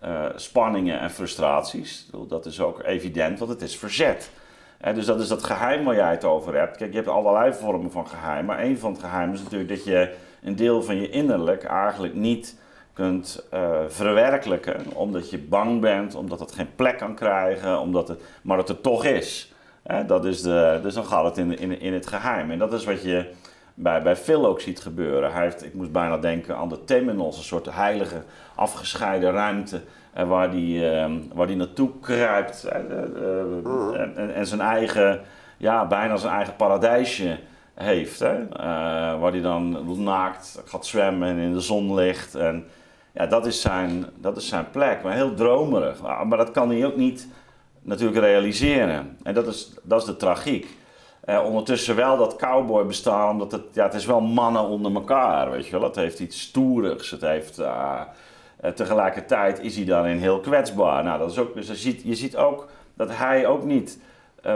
[0.01, 2.11] eh, spanningen en frustraties.
[2.29, 4.31] Dat is ook evident, want het is verzet.
[4.94, 6.77] Dus dat is dat geheim waar jij het over hebt.
[6.77, 8.44] Kijk, je hebt allerlei vormen van geheim.
[8.44, 12.14] Maar een van het geheim is natuurlijk dat je een deel van je innerlijk eigenlijk
[12.14, 12.59] niet
[12.92, 13.47] kunt
[13.88, 14.83] verwerkelijken.
[14.94, 18.81] Omdat je bang bent, omdat het geen plek kan krijgen, omdat het, maar het er
[18.81, 19.53] toch is.
[19.85, 22.51] Hè, dat is de, dus dan gaat het in, in, in het geheim.
[22.51, 23.31] En dat is wat je
[23.75, 25.33] bij, bij Phil ook ziet gebeuren.
[25.33, 28.23] Hij heeft, ik moest bijna denken aan de Temenos, een soort heilige
[28.55, 29.81] afgescheiden ruimte.
[30.12, 32.64] eh, waar die, eh, waar die naartoe kruipt.
[32.64, 35.20] eh, en, zijn eigen,
[35.57, 37.38] ja, bijna zijn eigen paradijsje
[37.75, 38.18] heeft.
[38.20, 38.42] Hè?
[38.49, 42.35] Eh, waar hij dan naakt gaat zwemmen en in de zon ligt.
[42.35, 42.64] En
[43.12, 45.03] ja, dat is zijn, dat is zijn plek.
[45.03, 46.03] Maar heel dromerig.
[46.03, 47.29] Maar maar dat kan hij ook niet
[47.85, 49.16] natuurlijk realiseren.
[49.23, 50.77] En dat is, dat is de tragiek.
[51.25, 55.51] Eh, ondertussen wel dat cowboy bestaan, omdat het, ja, het is wel mannen onder elkaar,
[55.51, 55.83] weet je wel.
[55.83, 57.11] Het heeft iets stoerigs.
[57.11, 58.01] Het heeft, eh,
[58.61, 61.05] eh, tegelijkertijd is hij daarin heel kwetsbaar.
[61.05, 64.01] Nou, dat is ook, dus je ziet, je ziet ook dat hij ook niet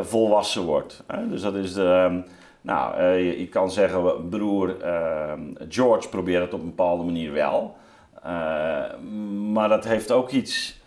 [0.00, 1.02] volwassen wordt.
[1.06, 1.28] Hè?
[1.28, 1.82] Dus dat is de...
[1.82, 2.20] ehm,
[2.60, 7.76] nou, je, je kan zeggen, broer ehm, George probeert het op een bepaalde manier wel.
[9.52, 10.80] Maar dat heeft ook iets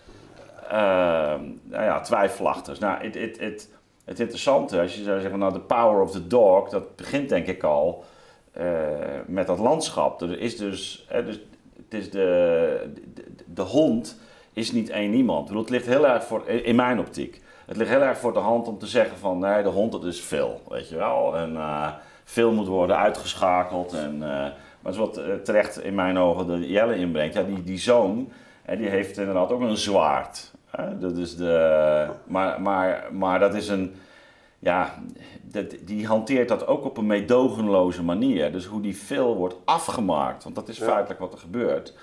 [0.72, 2.80] nou ja, twijfelachtigs.
[2.80, 3.70] Nou, het, het,
[4.06, 7.48] het, interessante, als je zou zeggen, nou, the power of the dog, dat begint denk
[7.48, 8.04] ik al
[8.52, 8.66] eh,
[9.26, 10.22] met dat landschap.
[10.22, 11.40] Er is dus, dus
[11.76, 14.20] het is de, de, de hond
[14.54, 15.50] is niet één iemand.
[15.50, 18.40] Ik het ligt heel erg voor, in mijn optiek, het ligt heel erg voor de
[18.40, 21.38] hand om te zeggen van, nee, de hond dat is veel, weet je wel.
[21.38, 21.92] En eh,
[22.24, 23.94] veel moet worden uitgeschakeld.
[23.94, 24.48] En, eh,
[24.80, 28.32] maar wat terecht in mijn ogen de Jelle inbrengt, ja, die, die zoon,
[28.62, 30.52] hè, die heeft inderdaad ook een zwaard.
[30.72, 30.98] Hè?
[30.98, 33.96] Dat is de, maar, maar, maar dat is een,
[34.60, 34.94] ja,
[35.42, 38.52] dat, die hanteert dat ook op een meedogenloze manier.
[38.52, 41.94] Dus hoe die veel wordt afgemaakt, want dat is feitelijk wat er gebeurt.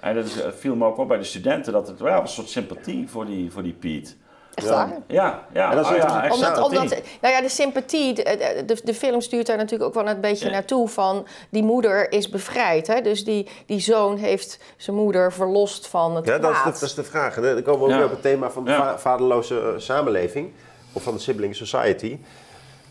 [0.00, 2.28] En dat is, het viel me ook op bij de studenten dat het wel een
[2.28, 4.16] soort sympathie voor die, voor die Piet.
[4.58, 4.72] Echt Ja.
[4.74, 4.96] waar?
[5.06, 6.24] Ja, ja, En dat is oh ja, interessant.
[6.24, 6.80] echt Omdat, sympathie.
[6.80, 10.20] omdat, nou ja, de sympathie, de, de, de film stuurt daar natuurlijk ook wel een
[10.20, 10.50] beetje Ja.
[10.52, 12.86] naartoe van die moeder is bevrijd.
[12.86, 13.00] Hè?
[13.00, 16.82] Dus die, die zoon heeft zijn moeder verlost van het Ja, dat is, de, dat
[16.82, 17.34] is de vraag.
[17.34, 17.54] hè.
[17.54, 17.96] Dan komen we ook Ja.
[17.96, 18.76] weer op het thema van de Ja.
[18.76, 20.50] va- vaderloze eh, samenleving.
[20.92, 22.18] Of van de sibling society.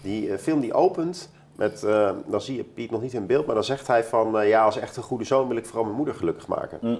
[0.01, 3.45] Die eh, film die opent met, eh, dan zie je Piet nog niet in beeld,
[3.45, 5.95] maar dan zegt hij van, ja, als echt een goede zoon wil ik vooral mijn
[5.95, 6.99] moeder gelukkig maken.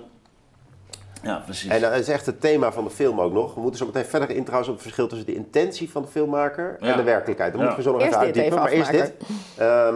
[1.24, 1.70] Ja, precies.
[1.70, 3.54] En dat is echt het thema van de film ook nog.
[3.54, 6.08] We moeten zo meteen verder in trouwens op het verschil tussen de intentie van de
[6.08, 6.92] filmmaker Ja.
[6.92, 7.52] en de werkelijkheid.
[7.52, 7.68] Dat Ja.
[7.68, 8.68] moeten we zo nog Eerst even dit uitdiepen.
[8.68, 9.28] even maar eerst dit.
[9.58, 9.96] Ehm,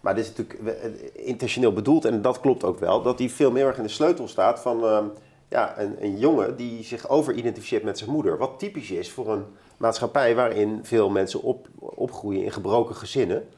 [0.00, 3.02] Maar dit is natuurlijk eh, intentioneel bedoeld en dat klopt ook wel.
[3.02, 5.04] Dat die film heel erg in de sleutel staat van ehm,
[5.48, 8.38] ja, een, een jongen die zich overidentificeert met zijn moeder.
[8.38, 9.44] Wat typisch is voor een
[9.76, 13.48] maatschappij waarin veel mensen op, opgroeien in gebroken gezinnen.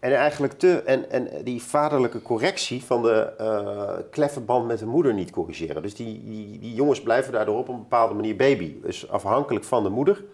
[0.00, 4.86] En eigenlijk te, en, en die vaderlijke correctie van de uh, kleffe band met de
[4.86, 5.82] moeder niet corrigeren.
[5.82, 8.74] Dus die, die, jongens blijven daardoor op een bepaalde manier baby.
[8.82, 10.24] Dus afhankelijk van de moeder.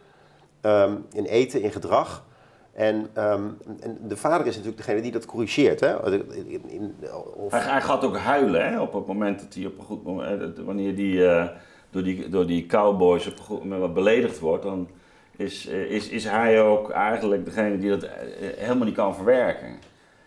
[0.61, 2.25] ehm, in eten, in gedrag.
[2.72, 3.42] En, ehm,
[3.81, 5.81] en de vader is natuurlijk degene die dat corrigeert.
[5.81, 6.14] Hè?
[6.35, 6.94] In, in-
[7.37, 10.59] of, Hij, gaat ook huilen hè, op het moment dat hij op een goed moment,
[10.59, 11.48] eh, wanneer die, eh,
[11.90, 13.35] door, die, door die cowboys
[13.68, 14.88] op beledigd wordt, dan
[15.37, 18.11] is, eh, is, is hij ook eigenlijk degene die dat eh,
[18.57, 19.79] helemaal niet kan verwerken.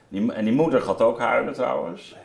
[0.07, 2.15] Die, en die moeder gaat ook huilen trouwens.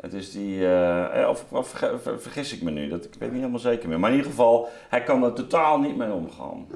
[0.00, 1.68] Het is die, eh, of, of
[2.16, 4.00] vergis ik me nu, dat, ik weet niet helemaal zeker meer.
[4.00, 6.66] Maar in ieder geval, hij kan er totaal niet mee omgaan.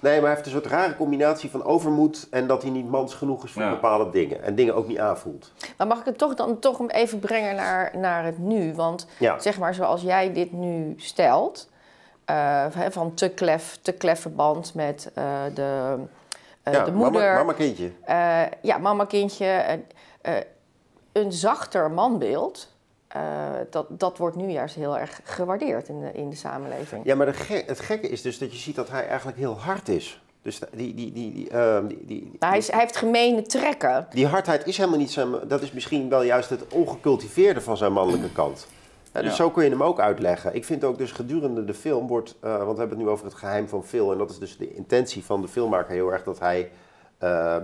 [0.00, 3.14] Nee, maar hij heeft een soort rare combinatie van overmoed en dat hij niet mans
[3.14, 3.70] genoeg is voor Ja.
[3.70, 4.42] bepaalde dingen.
[4.42, 5.52] En dingen ook niet aanvoelt.
[5.76, 8.74] Maar mag ik het toch dan toch even brengen naar, naar het nu?
[8.74, 9.38] Want Ja.
[9.38, 11.70] zeg maar zoals jij dit nu stelt,
[12.90, 15.94] van te klef, te kleffe band met eh, de,
[16.62, 17.20] eh, ja, de moeder.
[17.22, 17.90] Mama, mama kindje.
[18.04, 19.44] Eh, ja, mama, kindje.
[19.46, 19.78] eh,
[20.36, 20.42] eh,
[21.12, 22.74] een zachter manbeeld.
[23.08, 23.22] eh,
[23.70, 27.04] dat, dat wordt nu juist heel erg gewaardeerd in de, in de samenleving.
[27.04, 29.88] Ja, maar ge- het gekke is dus dat je ziet dat hij eigenlijk heel hard
[29.88, 30.20] is.
[30.42, 34.06] Dus die, die, die, die, ehm, die, die, Nou, hij, is- hij heeft gemene trekken.
[34.10, 35.28] die hardheid is helemaal niet zijn...
[35.48, 38.66] Dat is misschien wel juist het ongecultiveerde van zijn mannelijke kant.
[39.22, 40.54] Dus zo kun je hem ook uitleggen.
[40.54, 42.36] Ik vind ook dus gedurende de film wordt...
[42.40, 44.12] eh, want we hebben het nu over het geheim van Phil.
[44.12, 46.70] En dat is dus de intentie van de filmmaker heel erg dat hij...
[47.18, 47.56] eh,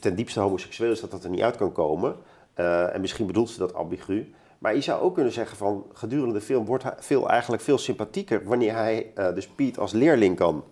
[0.00, 2.16] ten diepste homoseksueel is dat dat er niet uit kan komen.
[2.54, 4.32] Eh, en misschien bedoelt ze dat ambigu.
[4.58, 8.44] Maar je zou ook kunnen zeggen van gedurende de film wordt veel, eigenlijk veel sympathieker
[8.44, 10.64] wanneer hij dus Piet als leerling kan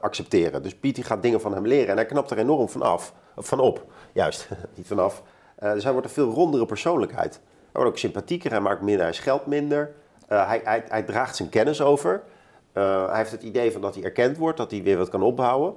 [0.00, 0.62] accepteren.
[0.62, 3.14] Dus Piet die gaat dingen van hem leren en hij knapt er enorm van af.
[3.36, 5.22] Van op, juist, niet vanaf.
[5.58, 7.40] Dus hij wordt een veel rondere persoonlijkheid.
[7.76, 9.90] Hij wordt ook sympathieker, hij maakt minder, hij scheldt minder.
[10.28, 12.22] Eh, hij, hij, hij draagt zijn kennis over.
[12.72, 15.22] Eh, hij heeft het idee van dat hij erkend wordt, dat hij weer wat kan
[15.22, 15.74] opbouwen.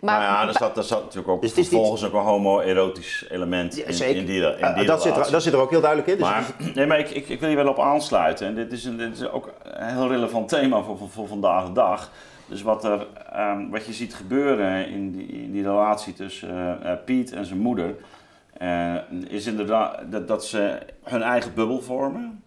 [0.00, 2.18] Maar, Maar ja, er zat, er zat natuurlijk ook Dus is niet- vervolgens ook een
[2.20, 4.16] homoerotisch element in, zeker.
[4.20, 6.16] in die, in die Eh, dat, zit er, dat zit er ook heel duidelijk in.
[6.18, 8.46] Dus Maar, nee, maar ik, ik, ik wil hier wel op aansluiten.
[8.46, 11.66] En dit is, een, dit is ook een heel relevant thema voor, voor, voor vandaag
[11.66, 12.10] de dag.
[12.46, 16.92] Dus wat, er, ehm, wat je ziet gebeuren in die, in die relatie tussen eh,
[16.92, 17.94] eh, Piet en zijn moeder,
[18.58, 18.94] eh,
[19.28, 22.44] is inderdaad dat, dat ze hun eigen bubbel vormen.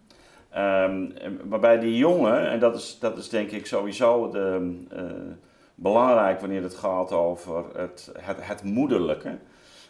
[0.50, 1.06] Ehm,
[1.44, 5.02] waarbij die jongen, en dat is, dat is denk ik sowieso de, eh,
[5.74, 9.38] belangrijk wanneer het gaat over het, het, het moederlijke.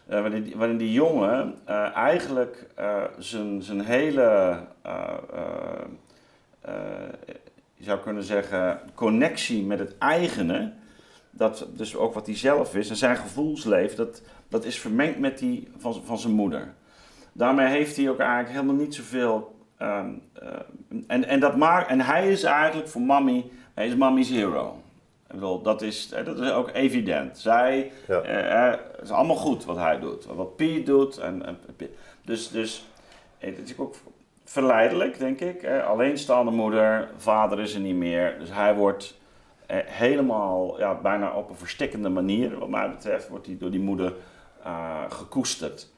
[0.06, 1.54] Eh, waarin, die, die jongen
[1.94, 2.66] eigenlijk
[3.18, 4.58] zijn, zijn hele,
[7.78, 10.72] zou kunnen zeggen, connectie met het eigene,
[11.30, 15.38] dat, dus ook wat hij zelf is en zijn gevoelsleven, dat, dat is vermengd met
[15.38, 16.72] die van, van zijn moeder.
[17.32, 19.58] Daarmee heeft hij ook eigenlijk helemaal niet zoveel.
[19.78, 20.48] ehm, eh,
[21.06, 24.82] en, en, dat maakt, en hij is eigenlijk voor mommy, hij is mommy's hero.
[25.28, 27.38] Ik bedoel, dat is, eh, dat is ook evident.
[27.38, 28.20] Zij, Ja.
[28.20, 31.18] eh, het is allemaal goed wat hij doet, wat Piet doet.
[31.18, 31.58] En, en,
[32.24, 32.84] dus, dus
[33.38, 33.94] het is ook
[34.44, 35.62] verleidelijk, denk ik.
[35.62, 38.36] Eh, alleenstaande moeder, vader is er niet meer.
[38.38, 39.18] Dus hij wordt
[39.86, 44.12] helemaal, ja, bijna op een verstikkende manier, wat mij betreft, wordt hij door die moeder
[44.64, 45.88] eh, gekoesterd.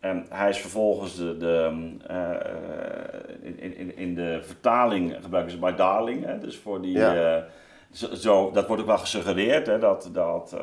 [0.00, 1.72] En hij is vervolgens de, de,
[2.06, 6.24] eh, in, in, in de vertaling gebruiken ze my darling.
[6.24, 7.36] Hè, dus voor die, Ja.
[7.36, 7.42] eh,
[7.90, 10.60] zo, zo- dat wordt ook wel gesuggereerd, hè, dat, dat, eh,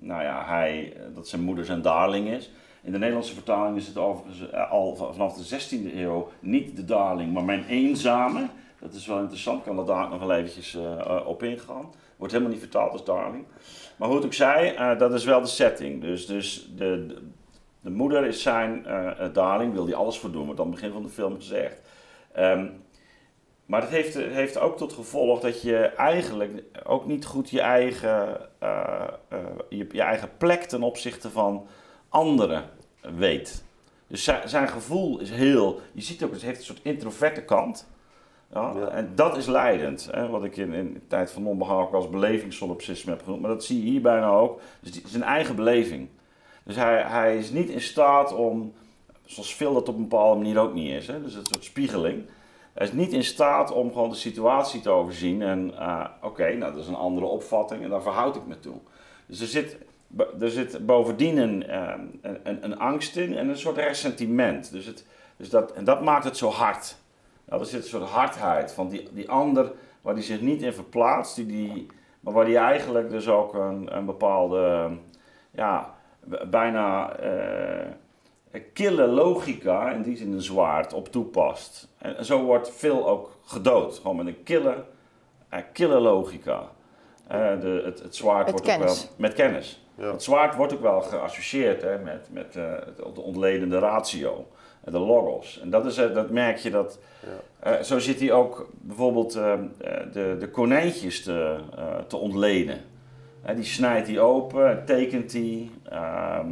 [0.00, 2.50] nou ja, hij, dat zijn moeder zijn darling is.
[2.82, 6.84] In de Nederlandse vertaling is het eh, al v- vanaf de 16e eeuw niet de
[6.84, 8.46] darling, maar mijn eenzame.
[8.82, 11.92] Dat is wel interessant, ik kan er daar nog wel eventjes eh, eh, op ingaan.
[12.16, 13.44] Wordt helemaal niet vertaald als darling.
[13.96, 16.00] Maar hoe het ook zij, eh, dat is wel de setting.
[16.00, 17.22] Dus, dus de, de,
[17.80, 18.86] de moeder is zijn
[19.32, 21.76] darling, wil hij alles voor doen, wordt aan het begin van de film gezegd.
[22.32, 22.66] Ehm,
[23.66, 28.40] maar het heeft, heeft ook tot gevolg dat je eigenlijk ook niet goed je eigen,
[29.68, 31.66] je, je eigen plek ten opzichte van
[32.08, 32.64] anderen
[33.00, 33.64] weet.
[34.06, 35.80] Dus zijn, zijn gevoel is heel.
[35.92, 37.90] Je ziet ook, het heeft een soort introverte kant.
[38.52, 38.88] Ja, Ja.
[38.88, 40.08] En dat is leidend.
[40.10, 43.40] Hè, wat ik in, in de tijd van onbehaal ook als belevingssolipsisme heb genoemd.
[43.40, 44.60] Maar dat zie je hier bijna ook.
[44.80, 46.08] Dus die, zijn eigen beleving.
[46.64, 48.72] Dus hij, hij is niet in staat om,
[49.24, 51.06] zoals veel dat op een bepaalde manier ook niet is.
[51.06, 52.24] Hè, dus een soort spiegeling.
[52.72, 55.42] Hij is niet in staat om gewoon de situatie te overzien.
[55.42, 58.76] En eh, oké, nou dat is een andere opvatting en daar verhoud ik me toe.
[59.26, 59.76] Dus er zit,
[60.40, 64.72] er zit bovendien een, eh, een, een, een angst in en een soort ressentiment.
[64.72, 66.96] Dus, het, dus dat, en dat maakt het zo hard.
[67.52, 70.72] Nou, er zit een soort hardheid van die, die ander waar die zich niet in
[70.72, 71.86] verplaatst, die, die,
[72.20, 74.90] maar waar die eigenlijk dus ook een, een bepaalde
[75.50, 75.94] ja,
[76.50, 81.88] bijna eh, kille logica, in die zin een zwaard, op toepast.
[81.98, 83.98] En, zo wordt Phil ook gedood.
[83.98, 84.84] Gewoon met een kille,
[85.72, 86.62] kille logica.
[87.26, 88.90] Eh, de, het, het zwaard Met wordt kennis.
[88.90, 89.14] ook wel...
[89.16, 89.84] Met kennis.
[89.94, 90.12] Ja.
[90.12, 94.46] Het zwaard wordt ook wel geassocieerd hè, met, met eh, de ontledende ratio,
[94.84, 95.60] de logos.
[95.62, 96.98] En dat, is, eh, dat merk je dat.
[97.60, 99.58] eh, zo zit hij ook bijvoorbeeld eh, eh,
[100.12, 102.80] de, de konijntjes te, eh, te ontleden.
[103.42, 105.70] Hè, die snijdt hij open, tekent hij.
[105.90, 106.46] ehm,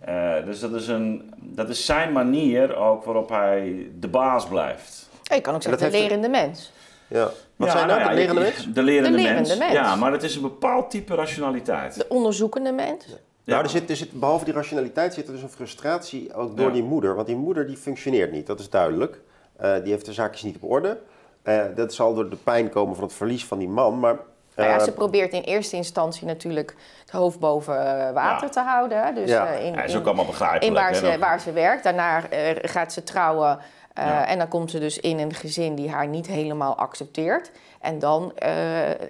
[0.00, 5.08] eh, dus dat is, een, dat is zijn manier ook waarop hij de baas blijft.
[5.22, 6.72] Je kan ook zeggen de lerende mens.
[7.08, 7.30] Ja.
[7.56, 8.68] Wat Ja, zijn nou, ja, de lerende mens?
[8.72, 9.58] De lerende, De lerende mens.
[9.58, 9.72] mens.
[9.72, 11.94] Ja, maar het is een bepaald type rationaliteit.
[11.94, 13.06] De onderzoekende mens.
[13.46, 16.66] Nou, er zit, er zit, behalve die rationaliteit zit er dus een frustratie ook door
[16.66, 16.72] Ja.
[16.72, 17.14] die moeder.
[17.14, 19.20] Want die moeder die functioneert niet, dat is duidelijk.
[19.56, 20.98] Eh, die heeft de zaakjes niet op orde.
[21.42, 23.98] Eh, dat zal door de pijn komen van het verlies van die man.
[24.00, 24.16] Maar
[24.56, 27.74] Nou ja, eh, ze probeert in eerste instantie natuurlijk het hoofd boven
[28.14, 28.52] water Ja.
[28.52, 29.14] te houden.
[29.14, 29.46] Dus Ja.
[29.46, 30.64] eh, in, Ja, is in- ook allemaal begrijpelijk.
[30.64, 31.82] in waar ze, waar ze werkt.
[31.84, 33.58] Daarna eh, gaat ze trouwen.
[33.94, 34.26] eh, Ja.
[34.26, 37.50] En dan komt ze dus in een gezin die haar niet helemaal accepteert.
[37.86, 38.50] En dan eh,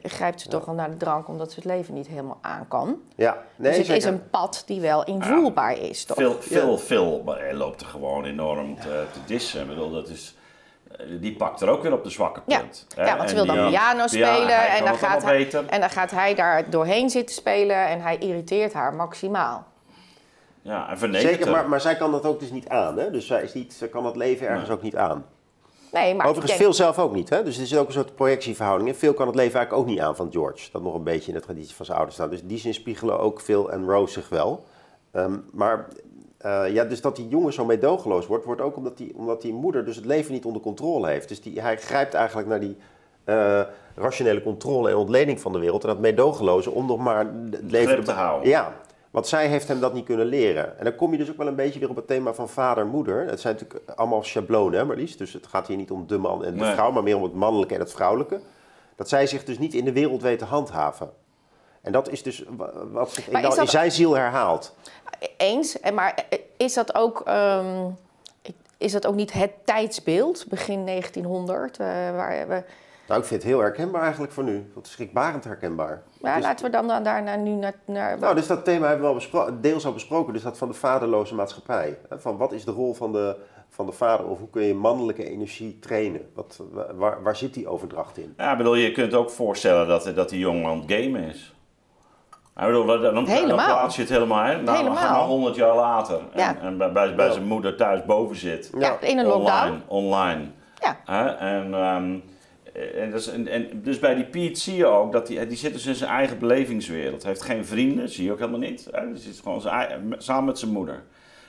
[0.03, 3.01] grijpt ze toch wel naar de drank omdat ze het leven niet helemaal aan kan.
[3.15, 6.17] ja, nee, dus het is een pad die wel invoelbaar is, toch?
[6.17, 7.23] Veel, veel, veel.
[7.25, 9.61] Maar hij loopt er gewoon enorm te, te dissen.
[9.61, 10.37] Ik bedoel, dat is,
[10.97, 12.59] eh, die pakt er ook weer op de zwakke Ja.
[12.59, 12.87] punt.
[12.95, 13.05] hè.
[13.05, 15.91] Ja, want ze wil dan die- piano ja, spelen en dan, gaat hij, en dan
[15.91, 19.65] gaat hij daar doorheen zitten spelen en hij irriteert haar maximaal.
[20.63, 22.99] Ja, en vernedert Zeker, maar, maar zij kan dat ook dus niet aan.
[22.99, 23.11] Hè?
[23.11, 25.25] Dus zij, is niet, zij kan het leven ergens ook niet aan.
[25.97, 27.29] Nee, maar Overigens, denk- veel zelf ook niet.
[27.29, 27.43] Hè?
[27.43, 28.95] Dus er zit ook een soort projectieverhouding in.
[28.95, 30.69] Veel kan het leven eigenlijk ook niet aan van George.
[30.73, 32.31] Dat nog een beetje in de traditie van zijn ouders staat.
[32.31, 34.65] Dus in die zin spiegelen ook Phil en Rose zich wel.
[35.11, 35.89] Ehm, maar
[36.39, 39.53] eh, ja, dus dat die jongen zo meedogenloos wordt, wordt ook omdat die, omdat die
[39.53, 41.29] moeder dus het leven niet onder controle heeft.
[41.29, 42.77] Dus die, hij grijpt eigenlijk naar die
[43.25, 43.61] eh,
[43.95, 45.83] rationele controle en ontleding van de wereld.
[45.83, 48.49] En dat meedogenloze om nog maar het leven Grip te houden.
[48.49, 48.73] Ja,
[49.17, 50.79] want zij heeft hem dat niet kunnen leren.
[50.79, 53.27] En dan kom je dus ook wel een beetje weer op het thema van vader-moeder.
[53.29, 55.17] Het zijn natuurlijk allemaal schablonen, hè Marlies?
[55.17, 56.73] Dus het gaat hier niet om de man en de Nee.
[56.75, 58.41] vrouw, maar meer om het mannelijke en het vrouwelijke.
[58.97, 61.11] Dat zij zich dus niet in de wereld weet te handhaven.
[61.83, 64.75] En dat is dus wa- wat zich in, zijn ziel herhaalt.
[65.37, 66.25] Eens, en maar
[66.57, 67.85] is dat ook, ehm,
[68.79, 72.63] is dat ook niet het tijdsbeeld, begin 1900, eh, waar we...
[73.09, 74.71] Nou, ik vind het heel herkenbaar eigenlijk voor nu.
[74.75, 76.03] Wat schrikbarend herkenbaar.
[76.21, 77.75] Is- laten we dan da- daarna nu naar...
[77.85, 80.33] naar Nou, dus dat thema hebben we al bespro- deels al besproken.
[80.33, 81.99] Dus dat van de vaderloze maatschappij.
[82.09, 83.37] Hè, Van wat is de rol van de,
[83.69, 84.27] van de vader?
[84.27, 86.31] Of hoe kun je mannelijke energie trainen?
[86.35, 88.35] Wat, wa- waar, waar zit die overdracht in?
[88.37, 91.55] Ja, bedoel, je kunt ook voorstellen dat, dat die jongen aan het gamen is.
[92.61, 93.57] Ik bedoel, dan, dan, Helemaal.
[93.57, 94.63] dan plaats je het helemaal, hè?
[94.63, 94.99] Nou, Helemaal.
[95.03, 96.19] Dan gaan we 100 jaar later.
[96.33, 96.57] En, Ja.
[96.61, 98.71] en bij, bij, bij zijn moeder thuis boven zit.
[98.79, 99.83] ja, in een lockdown.
[99.87, 99.87] Online.
[99.87, 100.45] online.
[100.79, 100.97] Ja.
[101.05, 101.27] Hè?
[101.29, 102.19] En, ehm,
[103.15, 105.87] is, en, en dus bij die Piet zie je ook dat die, die zit dus
[105.87, 107.23] in zijn eigen belevingswereld.
[107.23, 108.89] Hij heeft geen vrienden, zie je ook helemaal niet.
[108.91, 111.03] Hij zit gewoon ei- samen met zijn moeder.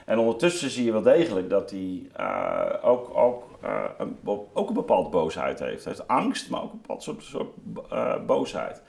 [0.05, 4.17] En ondertussen zie je wel degelijk dat hij eh, ook, ook, eh, een,
[4.53, 5.83] ook een bepaalde boosheid heeft.
[5.83, 7.25] Hij heeft angst, maar ook een bepaald soort,
[7.89, 8.81] eh, boosheid.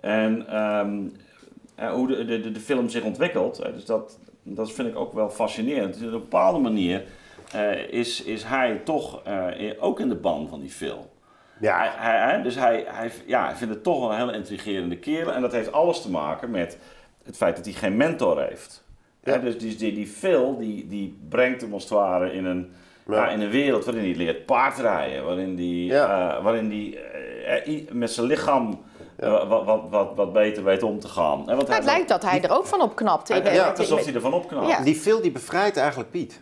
[0.00, 1.08] En ehm,
[1.74, 5.30] eh, hoe de, de, film zich ontwikkelt, eh, dus dat, dat vind ik ook wel
[5.30, 5.94] fascinerend.
[5.94, 7.04] Dus op een bepaalde manier
[7.52, 9.46] eh, is, is hij toch eh,
[9.78, 11.06] ook in de ban van die film.
[11.60, 14.32] Ja, Hij, hij, hij- dus hij, hij, ja, hij vindt het toch wel een hele
[14.32, 15.32] intrigerende kerel.
[15.32, 16.78] En dat heeft alles te maken met
[17.24, 18.84] het feit dat hij geen mentor heeft.
[19.24, 19.36] Ja.
[19.38, 22.72] Dus die, die, die Phil, die, die brengt hem als het ware in een,
[23.06, 23.14] Ja.
[23.14, 25.24] ja, in een wereld waarin hij leert paardrijden.
[25.24, 26.36] Waarin hij Ja.
[26.36, 28.80] eh, waarin die, eh, eh, met zijn lichaam
[29.48, 31.38] wat, wat, wat, wat beter weet om te gaan.
[31.38, 33.28] Hè, want Nou, hij het lijkt dat hij er ook van opknapt.
[33.28, 34.68] ja, alsof hij ervan opknapt.
[34.68, 34.80] Ja.
[34.80, 36.40] die Phil die bevrijdt eigenlijk Piet.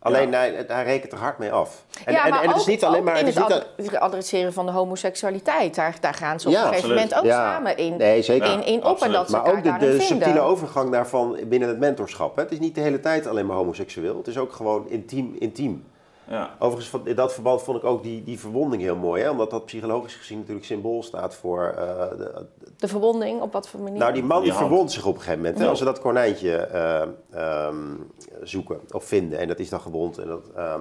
[0.00, 1.84] Alleen hij, hij rekent er hard mee af.
[2.04, 3.18] En, ja, en, maar en het ook, is niet alleen maar...
[3.18, 5.74] in Het het is niet ad- het adresseren van de homoseksualiteit.
[5.74, 7.52] Daar, daar gaan ze op Ja, een gegeven moment ook Ja.
[7.52, 8.52] samen in, Nee, zeker.
[8.52, 9.00] in, in op.
[9.02, 12.36] En dat ze Maar ook de, de subtiele overgang daarvan binnen het mentorschap.
[12.36, 12.42] Hè.
[12.42, 14.16] Het is niet de hele tijd alleen maar homoseksueel.
[14.16, 15.36] Het is ook gewoon intiem.
[15.38, 15.84] intiem.
[16.28, 16.54] Ja.
[16.58, 19.22] Overigens, van- in dat verband vond ik ook die, die verwonding heel mooi.
[19.22, 19.30] Hè?
[19.30, 21.64] Omdat dat psychologisch gezien natuurlijk symbool staat voor...
[21.76, 23.98] eh, de, De verwonding, op wat voor manier?
[23.98, 25.58] nou, die man die verwondt zich op een gegeven moment.
[25.58, 25.64] Hè?
[25.64, 25.70] Ja.
[25.70, 27.94] Als ze dat konijntje eh, ehm,
[28.42, 29.38] zoeken of vinden.
[29.38, 30.18] En dat is dan gewond.
[30.18, 30.80] En, dat, ehm,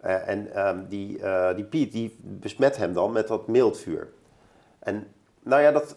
[0.00, 4.08] eh, en ehm, die, eh, die Piet die besmet hem dan met dat mildvuur.
[4.78, 5.06] En
[5.42, 5.96] nou ja, dat,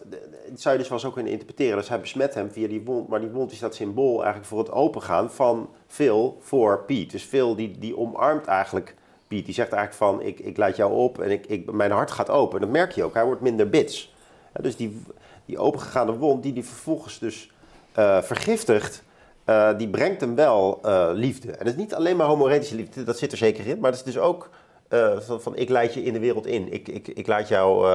[0.54, 1.76] zou je dus wel zo kunnen interpreteren.
[1.76, 3.08] Dus hij besmet hem via die wond.
[3.08, 7.10] Maar die wond is dat symbool eigenlijk voor het opengaan van Phil voor Piet.
[7.10, 8.94] Dus Phil die, die omarmt eigenlijk
[9.28, 9.44] Piet.
[9.44, 12.30] Die zegt eigenlijk van, ik, ik laat jou op en ik, ik, mijn hart gaat
[12.30, 12.54] open.
[12.54, 13.14] En dat merk je ook.
[13.14, 14.14] Hij wordt minder bits.
[14.60, 15.02] Dus die,
[15.44, 17.50] die opengegaande wond, die die vervolgens dus
[17.92, 19.02] eh, vergiftigt,
[19.44, 21.50] eh, die brengt hem wel eh, liefde.
[21.50, 23.80] En dat is niet alleen maar homoerotische liefde, dat zit er zeker in.
[23.80, 24.50] Maar het is dus ook
[25.38, 26.72] van, ik leid je in de wereld in.
[26.72, 27.86] Ik, ik, ik laat jou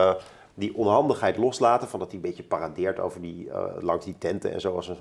[0.60, 4.54] die onhandigheid loslaten, van dat hij een beetje paradeert over die, eh, langs die tenten
[4.54, 4.76] en zo.
[4.76, 4.98] Als een,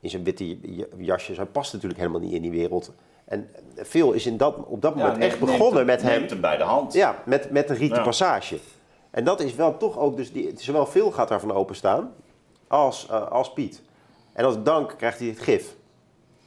[0.00, 1.36] in zijn witte j- jasjes.
[1.36, 2.92] Hij past natuurlijk helemaal niet in die wereld.
[3.24, 3.50] En
[3.84, 6.18] Phil is in dat, op dat moment neemt- echt begonnen met hem.
[6.18, 6.92] Neemt hem bij de hand.
[6.92, 8.04] Ja, met, met een rieten Ja.
[8.04, 8.58] passage.
[9.10, 12.12] En dat is wel toch ook, dus die, zowel Phil gaat daarvan openstaan
[12.66, 13.82] als, eh, als Piet.
[14.32, 15.74] En als dank krijgt hij het gif.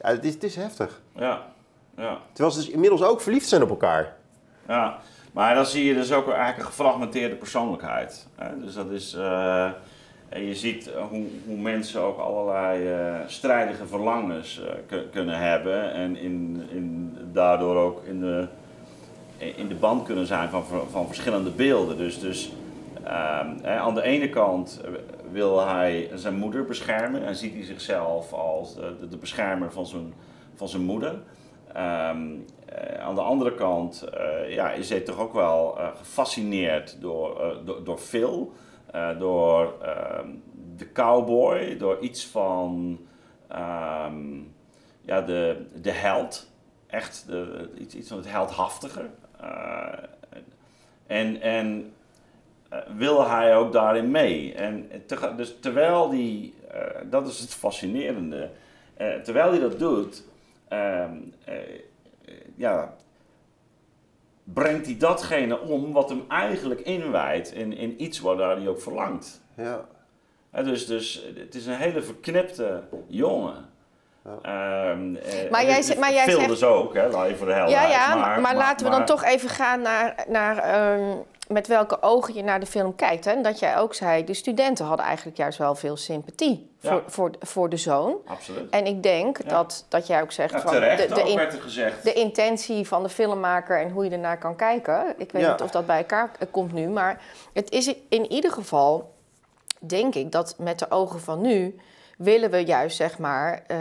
[0.01, 1.01] Ja, het, is, het is heftig.
[1.15, 1.47] ja.
[1.97, 2.17] ja.
[2.33, 4.15] Terwijl ze dus inmiddels ook verliefd zijn op elkaar.
[4.67, 4.99] Ja,
[5.31, 8.27] maar dan zie je dus ook eigenlijk een gefragmenteerde persoonlijkheid.
[8.35, 8.59] Hè?
[8.63, 9.13] Dus dat is.
[9.13, 9.69] eh,
[10.29, 15.93] en je ziet eh, hoe, hoe mensen ook allerlei eh, strijdige verlangens ku- kunnen hebben.
[15.93, 18.47] En in, in, daardoor ook in de,
[19.37, 21.97] in de band kunnen zijn van, van verschillende beelden.
[21.97, 22.51] Dus, dus
[23.03, 24.81] ehm, aan de ene kant
[25.31, 30.13] wil hij zijn moeder beschermen en ziet hij zichzelf als de, de beschermer van zijn,
[30.55, 31.15] van zijn moeder.
[31.73, 37.01] Ehm, eh, aan de andere kant eh, ja, is hij toch ook wel eh, gefascineerd
[37.01, 38.53] door, door, door Phil,
[39.17, 40.27] door ehm,
[40.75, 42.99] de cowboy, door iets van
[43.47, 44.37] ehm,
[45.01, 46.51] ja, de, de held.
[46.87, 49.09] Echt de, iets, iets van het heldhaftige.
[51.07, 51.93] En en
[52.97, 54.53] wil hij ook daarin mee.
[54.53, 54.91] En
[55.37, 56.53] dus terwijl die,
[57.09, 58.49] dat is het fascinerende,
[59.23, 60.23] terwijl hij dat doet,
[62.55, 62.93] ja,
[64.43, 68.81] brengt hij datgene om wat hem eigenlijk inwijdt in, in iets waar daar hij ook
[68.81, 69.41] verlangt.
[69.55, 69.85] Ja.
[70.63, 73.69] Dus, dus het is een hele verknipte jongen.
[74.41, 77.57] Ehm, eh, Maar jij maar jij zegt- dus ook, hè, laat je voor de Ja,
[77.57, 77.91] helderheid.
[77.93, 81.17] ja, maar, maar laten we dan maar- toch even gaan naar, naar ehm,
[81.49, 83.25] met welke ogen je naar de film kijkt.
[83.25, 83.41] Hè?
[83.41, 86.89] Dat jij ook zei, de studenten hadden eigenlijk juist wel veel sympathie Ja.
[86.89, 88.15] voor, voor, voor de zoon.
[88.25, 88.69] Absoluut.
[88.69, 89.49] En ik denk Ja.
[89.49, 92.03] dat, dat jij ook zegt Ja, van terecht de, de, ook in- werd er gezegd.
[92.03, 95.13] de intentie van de filmmaker en hoe je ernaar kan kijken.
[95.17, 97.21] Ik weet niet of dat bij elkaar eh, komt nu, maar
[97.53, 99.13] het is in ieder geval,
[99.79, 101.75] denk ik, dat met de ogen van nu
[102.17, 103.77] willen we juist zeg maar eh,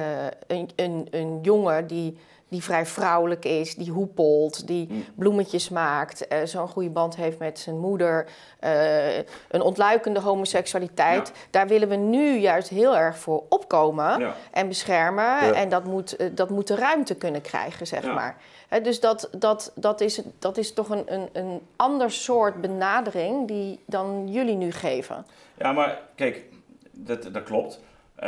[0.46, 2.18] een, een, een jongen die,
[2.48, 5.04] die vrij vrouwelijk is, die hoepelt, die Mm.
[5.14, 8.26] bloemetjes maakt, eh, zo'n goede band heeft met zijn moeder,
[8.60, 11.32] eh, een ontluikende homoseksualiteit.
[11.50, 14.34] Daar willen we nu juist heel erg voor opkomen Ja.
[14.50, 15.24] en beschermen.
[15.24, 15.52] Ja.
[15.52, 18.36] En dat moet, eh, dat moet de ruimte kunnen krijgen, zeg maar.
[18.68, 23.48] Hè, dus dat, dat, dat, is, dat is toch een, een, een ander soort benadering
[23.48, 25.26] die dan jullie nu geven.
[25.58, 26.44] Ja, maar kijk,
[26.92, 27.80] dat, dat klopt.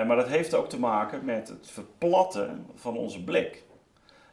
[0.06, 3.62] Maar dat heeft ook te maken met het verplatten van onze blik.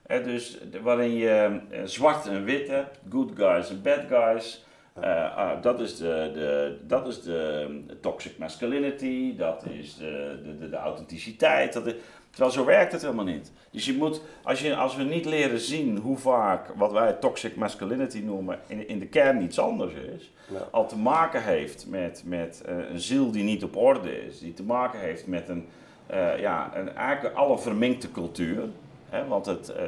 [0.08, 4.66] Dus waarin je eh, zwart en wit hebt, good guys en bad guys.
[4.94, 7.68] Eh, ah, dat is, de, de, dat is de,
[8.02, 11.74] toxic masculinity, dat is de, de, de, de authenticiteit.
[11.74, 11.94] Dat is,
[12.30, 13.52] terwijl zo werkt het helemaal niet.
[13.72, 17.56] Dus je moet, als, je, als we niet leren zien hoe vaak wat wij toxic
[17.56, 20.68] masculinity noemen, in, in de kern iets anders is, Ja.
[20.72, 24.54] al te maken heeft met, met eh, een ziel die niet op orde is, die
[24.54, 25.66] te maken heeft met een,
[26.08, 28.64] eh, ja, een eigenlijk alle verminkte cultuur.
[29.28, 29.84] Want het, eh,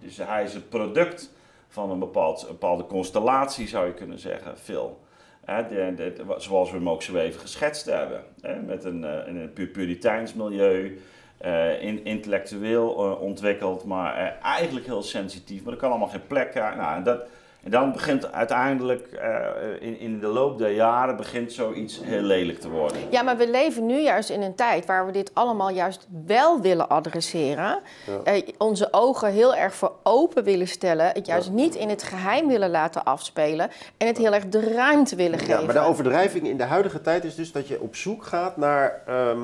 [0.00, 1.32] dus hij is het product
[1.68, 5.04] van een, bepaald, een bepaalde constellatie, zou je kunnen zeggen, Phil.
[5.44, 8.24] Hè, de, zoals we hem ook zo even geschetst hebben.
[8.66, 11.00] Met een, eh, een pu- puriteins milieu,
[11.38, 12.88] eh, in, intellectueel
[13.20, 15.62] ontwikkeld, maar eigenlijk heel sensitief.
[15.64, 16.54] Maar er kan allemaal geen plek.
[16.54, 17.26] Nou, dat,
[17.66, 19.38] en dan begint uiteindelijk, eh,
[19.80, 22.96] in, in de loop der jaren, begint zoiets heel lelijk te worden.
[23.10, 26.60] Ja, maar we leven nu juist in een tijd waar we dit allemaal juist wel
[26.60, 27.78] willen adresseren.
[28.24, 31.06] Eh, onze ogen heel erg voor open willen stellen.
[31.06, 33.70] Het juist niet in het geheim willen laten afspelen.
[33.96, 35.54] En het heel erg de ruimte willen geven.
[35.58, 38.56] Ja, maar de overdrijving in de huidige tijd is dus dat je op zoek gaat
[38.56, 39.38] naar, ehm,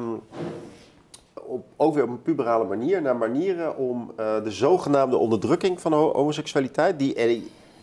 [1.34, 5.92] op, ook weer op een puberale manier, naar manieren om eh, de zogenaamde onderdrukking van
[5.92, 7.38] ho- homoseksualiteit, die, er-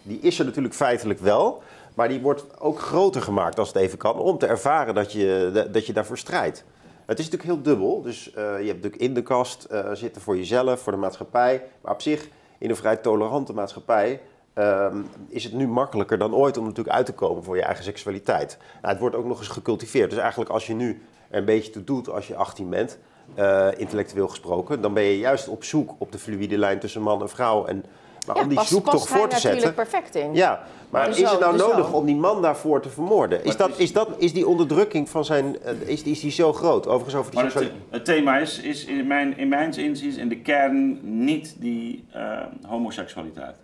[0.09, 1.63] die is er natuurlijk feitelijk wel,
[1.95, 5.67] maar die wordt ook groter gemaakt als het even kan, om te ervaren dat je,
[5.71, 6.63] dat je daarvoor strijdt.
[7.05, 10.21] Het is natuurlijk heel dubbel, dus eh, je hebt natuurlijk in de kast eh, zitten
[10.21, 14.21] voor jezelf, voor de maatschappij, maar op zich in een vrij tolerante maatschappij
[14.53, 14.97] ehm,
[15.27, 18.57] is het nu makkelijker dan ooit om natuurlijk uit te komen voor je eigen seksualiteit.
[18.81, 20.09] Nou, het wordt ook nog eens gecultiveerd.
[20.09, 22.97] Dus eigenlijk als je nu er een beetje toe doet als je 18 bent,
[23.35, 27.21] eh, intellectueel gesproken, dan ben je juist op zoek op de fluïde lijn tussen man
[27.21, 27.65] en vrouw.
[27.65, 27.85] En,
[28.27, 29.83] maar Ja, om die zoektocht past hij voor te natuurlijk zetten.
[29.83, 30.33] perfect in.
[30.33, 31.93] Ja, maar De is het nou nodig zoon.
[31.93, 33.43] om die man daarvoor te vermoorden?
[33.43, 35.61] Is, dat, is- is, dat, is die onderdrukking van zijn.
[35.61, 36.87] eh, is, die- is die zo groot?
[36.87, 40.37] Overigens over die Maar het, thema is, is in, mijn, in mijn inziens in de
[40.39, 43.55] kern niet die eh, homoseksualiteit.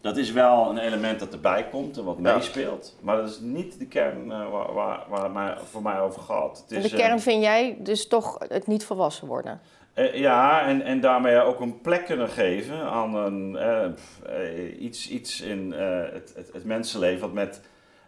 [0.00, 2.34] Dat is wel een element dat erbij komt en wat Ja.
[2.34, 2.96] meespeelt.
[3.00, 6.20] Maar dat is niet de kern eh, waar, waar, waar het mij, voor mij over
[6.22, 6.62] gaat.
[6.68, 9.60] Het En is, de kern vind jij dus toch het niet volwassen worden.
[9.94, 15.08] Eh, ja, en, en daarmee ook een plek kunnen geven aan een, eh, eh, iets,
[15.08, 17.60] iets in het, het, het mensenleven wat met,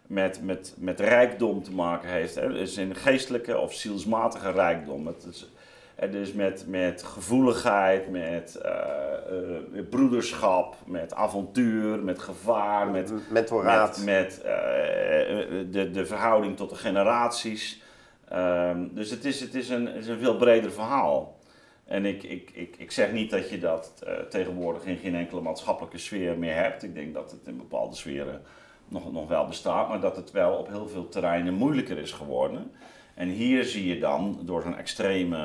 [0.07, 2.35] met, met, met rijkdom te maken heeft.
[2.35, 2.49] Hè?
[2.49, 5.07] Dus in geestelijke of zielsmatige rijkdom.
[5.07, 5.49] Het is,
[6.11, 8.59] dus met, met gevoeligheid, met
[9.89, 13.97] broederschap, met avontuur, met gevaar, met, Mentoraat.
[13.97, 17.81] met, met eh, de, de verhouding tot de generaties.
[18.29, 21.34] Ehm, dus het is, het, is een, het is een veel breder verhaal.
[21.85, 25.41] En ik, ik, ik, ik zeg niet dat je dat eh, tegenwoordig in geen enkele
[25.41, 26.83] maatschappelijke sfeer meer hebt.
[26.83, 28.41] Ik denk dat het in bepaalde sferen
[28.87, 32.71] nog, nog wel bestaat, maar dat het wel op heel veel terreinen moeilijker is geworden.
[33.13, 35.37] En hier zie je dan door zo'n extreme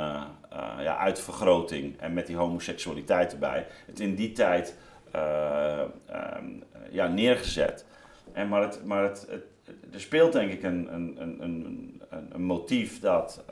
[0.51, 4.77] eh, ja, uitvergroting en met die homoseksualiteit erbij, het in die tijd
[5.13, 6.47] eh, ehm,
[6.91, 7.85] ja, neergezet.
[8.33, 9.45] En maar het, maar het, het,
[9.93, 13.45] er speelt denk ik een, een, een, een, een motief dat,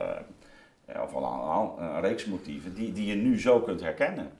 [1.01, 4.31] of een, een, een reeks motieven, die, die je nu zo kunt herkennen.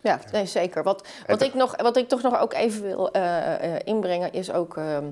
[0.00, 0.82] Ja, nee, zeker.
[0.82, 4.52] Wat, wat, ik nog, wat ik toch nog ook even wil eh, eh, inbrengen is
[4.52, 5.04] ook ehm,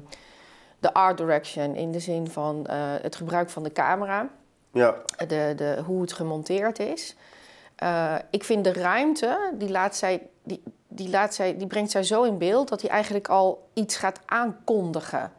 [0.78, 4.28] de art direction in de zin van eh, het gebruik van de camera,
[4.72, 4.94] Ja,
[5.28, 7.16] de, de, hoe het gemonteerd is.
[7.76, 12.02] Eh, ik vind de ruimte, die, laat zij, die, die, laat zij, die brengt zij
[12.02, 15.32] zo in beeld dat hij eigenlijk al iets gaat aankondigen.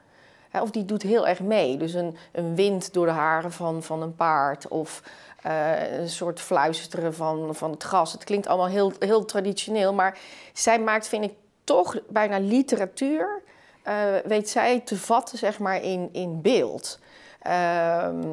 [0.56, 1.78] Hè, of die doet heel erg mee.
[1.78, 5.02] Dus een, een wind door de haren van, van een paard of
[5.42, 8.12] eh, een soort fluisteren van, van het gras.
[8.12, 10.18] Het klinkt allemaal heel, heel traditioneel, maar
[10.54, 11.34] zij maakt, vind ik,
[11.64, 13.42] toch bijna literatuur.
[13.84, 13.96] eh,
[14.26, 17.00] weet zij te vatten, zeg maar, in, in beeld.
[17.42, 18.24] Ehm,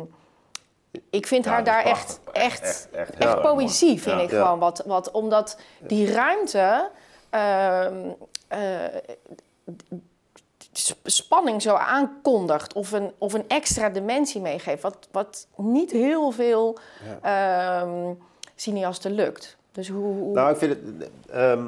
[1.10, 4.22] ik vind Ja, haar daar echt, echt, echt, poëzie, vind Ja.
[4.24, 4.42] ik Ja.
[4.42, 4.58] gewoon.
[4.58, 6.90] Wat, wat, omdat die ruimte
[7.30, 7.94] ehm,
[8.48, 8.60] eh,
[11.04, 14.82] spanning zo aankondigt of een, of een extra dimensie meegeeft.
[14.82, 16.78] Wat, wat niet heel veel
[17.22, 18.12] ehm,
[18.54, 19.56] cineasten lukt.
[19.72, 20.14] Dus hoe...
[20.14, 21.66] hoe- nou ik vind het, ehm,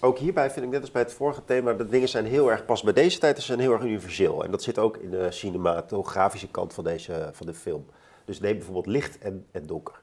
[0.00, 2.64] ook hierbij vind ik net als bij het vorige thema, dat dingen zijn heel erg,
[2.64, 4.44] pas bij deze tijd zijn heel erg universeel.
[4.44, 7.86] En dat zit ook in de cinematografische kant van, deze, van de film.
[8.24, 10.02] Dus nee, bijvoorbeeld licht en, en donker.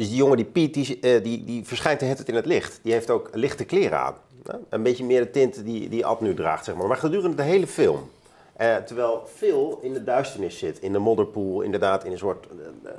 [0.00, 2.46] Dus die jongen, die Piet, die, eh, die, die verschijnt de hele tijd in het
[2.46, 2.80] licht.
[2.82, 4.14] Die heeft ook lichte kleren aan.
[4.46, 4.56] hè?
[4.68, 6.86] Een beetje meer de tint die, die Ad nu draagt, zeg maar.
[6.86, 8.10] Maar gedurende de hele film.
[8.56, 10.78] Eh, terwijl veel in de duisternis zit.
[10.78, 12.46] In de modderpoel, inderdaad, in een soort,
[12.84, 12.92] eh,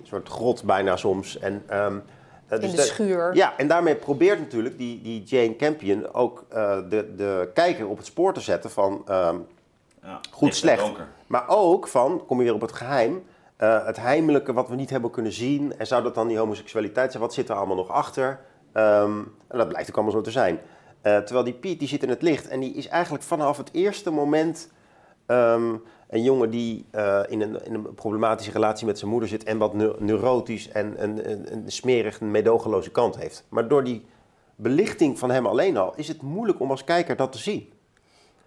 [0.00, 1.38] een soort grot bijna soms.
[1.38, 1.96] En, ehm,
[2.48, 3.34] eh, in dus de de- schuur.
[3.34, 7.96] ja, en daarmee probeert natuurlijk die, die Jane Campion ook eh, de, de kijker op
[7.96, 9.36] het spoor te zetten van ehm,
[10.02, 10.90] Ja, goed slecht.
[11.26, 13.22] Maar ook van, kom je weer op het geheim,
[13.58, 15.78] eh, het heimelijke wat we niet hebben kunnen zien.
[15.78, 17.22] En zou dat dan die homoseksualiteit zijn?
[17.22, 18.40] Wat zit er allemaal nog achter?
[18.72, 20.60] Ehm, en dat blijkt ook allemaal zo te zijn.
[21.00, 23.68] Eh, terwijl die Piet, die zit in het licht en die is eigenlijk vanaf het
[23.72, 24.70] eerste moment
[25.26, 25.74] ehm,
[26.08, 29.58] een jongen die eh, in, een, in een problematische relatie met zijn moeder zit en
[29.58, 33.44] wat neu- neurotisch en een, een, een smerig, een meedogenloze kant heeft.
[33.48, 34.06] Maar door die
[34.56, 37.72] belichting van hem alleen al is het moeilijk om als kijker dat te zien.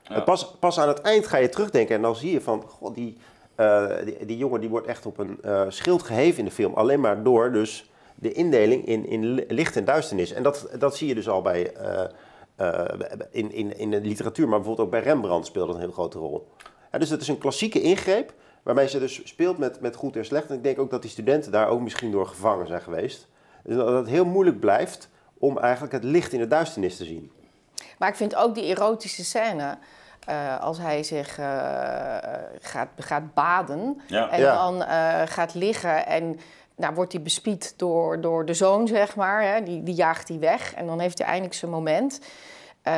[0.04, 0.20] Ja.
[0.20, 3.18] Pas, pas aan het eind ga je terugdenken en dan zie je van, god, die,
[3.62, 6.74] eh, die, jongen die wordt echt op een eh, schild geheven in de film.
[6.74, 10.32] Alleen maar door dus de indeling in, in li- licht en duisternis.
[10.32, 12.86] En dat, dat zie je dus al bij, eh,
[13.32, 16.18] in, in, in de literatuur, maar bijvoorbeeld ook bij Rembrandt speelt dat een heel grote
[16.18, 16.48] rol.
[16.92, 18.34] Ja, dus het is een klassieke ingreep
[18.64, 20.50] waarmee ze dus speelt met, met goed en slecht.
[20.50, 23.28] En ik denk ook dat die studenten daar ook misschien door gevangen zijn geweest.
[23.64, 27.32] Dus dat het heel moeilijk blijft om eigenlijk het licht in de duisternis te zien.
[27.98, 29.78] Maar ik vind ook die erotische scène,
[30.26, 31.46] eh, als hij zich eh,
[32.62, 34.30] gaat, gaat baden Ja.
[34.30, 34.56] en Ja.
[34.56, 36.40] dan eh, gaat liggen en
[36.76, 39.44] nou, wordt hij bespied door, door de zoon, zeg maar.
[39.44, 39.64] Hè?
[39.64, 42.20] Die, die jaagt hij weg en dan heeft hij eindelijk zijn moment.
[42.82, 42.94] Eh,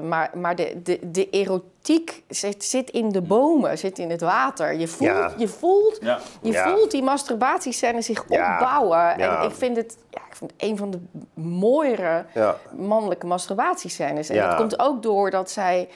[0.00, 4.74] maar maar de, de, de erotiek zit, zit in de bomen, zit in het water.
[4.78, 5.32] Je voelt, Ja.
[5.36, 6.18] je voelt, Ja.
[6.42, 6.68] je Ja.
[6.68, 8.52] voelt die masturbatiescène zich Ja.
[8.54, 8.98] opbouwen.
[9.18, 9.40] Ja.
[9.42, 10.98] En ik vind het ja, ik vind het een van de
[11.42, 12.56] mooiere Ja.
[12.76, 14.28] mannelijke masturbatiescènes.
[14.28, 14.46] En Ja.
[14.48, 15.88] dat komt ook door dat zij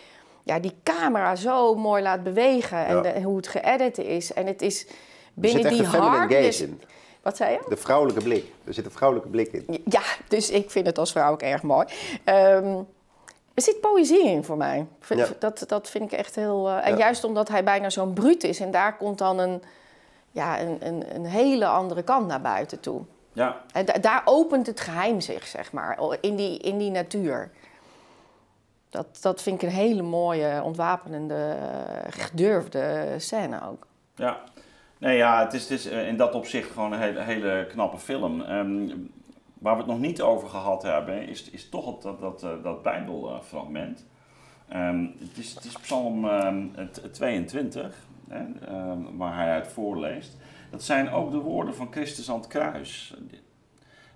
[0.45, 3.01] ja, die camera zo mooi laat bewegen en Ja.
[3.03, 4.33] de- hoe het geëdit is.
[4.33, 4.93] En het is Er
[5.35, 6.61] binnen zit echt die hardness...
[6.61, 6.81] in.
[7.23, 7.61] Wat zei je?
[7.69, 8.45] De vrouwelijke blik.
[8.65, 9.83] Er zit een vrouwelijke blik in.
[9.85, 11.87] Ja, dus ik vind het als vrouw ook erg mooi.
[12.25, 12.77] Ehm,
[13.55, 14.87] er zit poëzie in voor mij.
[15.01, 15.27] V- Ja.
[15.39, 16.69] Dat, dat vind ik echt heel...
[16.69, 16.99] eh, en Ja.
[16.99, 18.61] juist omdat hij bijna zo'n bruut is.
[18.61, 19.63] En daar komt dan een,
[20.31, 23.03] ja, een, een, een hele andere kant naar buiten toe.
[23.33, 23.61] Ja.
[23.73, 27.51] En da- daar opent het geheim zich, zeg maar, in die, in die natuur.
[28.95, 33.87] Dat, dat vind ik een hele mooie, ontwapenende, eh, gedurfde scène ook.
[34.15, 34.41] Ja.
[34.99, 38.41] Nee, ja, het is, eh, in dat opzicht gewoon een hele, knappe film.
[38.41, 38.89] Ehm,
[39.59, 42.83] waar we het nog niet over gehad hebben, is, is toch dat, dat, eh, dat
[42.83, 44.07] Bijbelfragment.
[44.69, 47.95] Ehm, het, is, het Psalm ehm, het- 22,
[48.29, 50.37] hè, ehm, waar hij uit voorleest.
[50.71, 53.15] Dat zijn ook de woorden van Christus aan het kruis.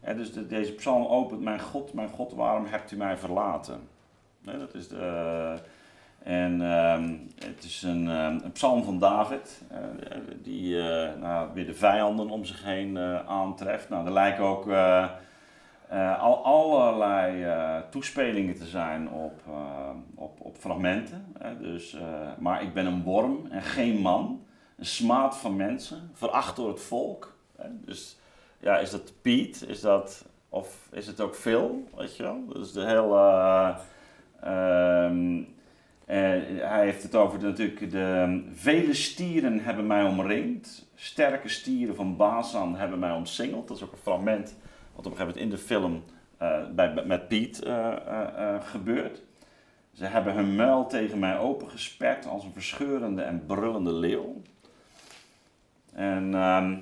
[0.00, 3.88] Hè, dus de- deze psalm opent: Mijn God, mijn God, waarom hebt u mij verlaten?
[4.45, 5.55] Dat is de.
[6.22, 7.16] En ehm,
[7.49, 12.30] het is een, ehm, een psalm van David, eh, die eh, nou, weer de vijanden
[12.30, 13.89] om zich heen eh, aantreft.
[13.89, 15.09] Nou, er lijken ook eh,
[15.89, 21.34] eh, al, allerlei eh, toespelingen te zijn op, eh, op, op fragmenten.
[21.61, 22.03] Dus, eh,
[22.39, 24.45] maar ik ben een worm en geen man,
[24.76, 27.36] een smaad van mensen, veracht door het volk.
[27.70, 28.18] Dus
[28.61, 29.64] ja, is dat Piet?
[29.68, 31.89] Is dat, of is het ook Phil?
[31.97, 32.43] Weet je wel?
[32.61, 33.74] Is de hele...
[34.41, 35.43] ehm,
[36.09, 36.16] eh,
[36.68, 40.89] hij heeft het over natuurlijk de vele stieren hebben mij omringd.
[40.95, 43.68] Sterke stieren van Basan hebben mij omsingeld.
[43.68, 44.57] Dat is ook een fragment
[44.95, 46.05] wat op een gegeven moment in de film
[46.36, 49.22] eh, bij, met Piet eh, gebeurt.
[49.93, 54.43] Ze hebben hun muil tegen mij opengesperd als een verscheurende en brullende leeuw.
[55.93, 56.76] En ehm,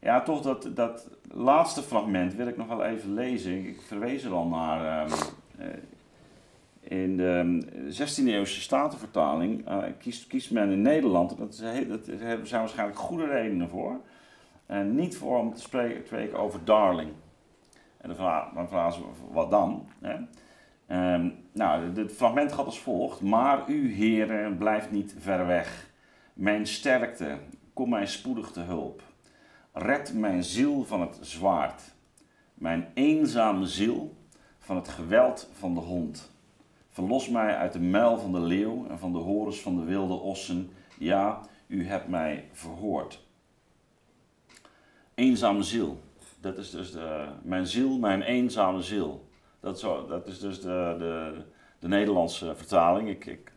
[0.00, 3.66] ja, toch dat, dat laatste fragment wil ik nog wel even lezen.
[3.66, 5.06] Ik verwees er al naar.
[6.88, 12.04] Eh, in de 16e eeuwse statenvertaling eh, kiest, kiest men in Nederland, dat, is, dat
[12.42, 14.00] zijn waarschijnlijk goede redenen voor,
[14.66, 17.10] en niet voor om te spreken, over darling.
[17.96, 19.88] En dan vragen, vragen ze wat dan?
[20.00, 20.16] Hè?
[20.86, 23.20] Ehm, nou, het fragment gaat als volgt.
[23.20, 25.90] Maar u, heren, blijft niet ver weg.
[26.34, 27.38] Mijn sterkte,
[27.72, 29.02] kom mij spoedig te hulp.
[29.72, 31.82] Red mijn ziel van het zwaard.
[32.54, 34.16] Mijn eenzame ziel
[34.58, 36.35] van het geweld van de hond.
[36.96, 40.14] Verlos mij uit de muil van de leeuw en van de horens van de wilde
[40.14, 40.70] ossen.
[40.98, 43.26] Ja, u hebt mij verhoord.
[45.14, 46.00] Eenzame ziel.
[46.40, 49.28] Dat is dus de, mijn ziel, mijn eenzame ziel.
[49.60, 51.42] Dat, zo, dat is dus de, de,
[51.78, 53.08] de Nederlandse vertaling.
[53.08, 53.52] Ik, ik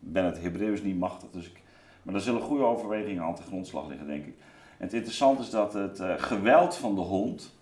[0.00, 1.62] ben het Hebreeuws niet machtig, dus ik,
[2.02, 4.34] maar daar zullen goede overwegingen aan te grondslag liggen, denk ik.
[4.78, 7.54] En het interessante is dat het eh, geweld van de hond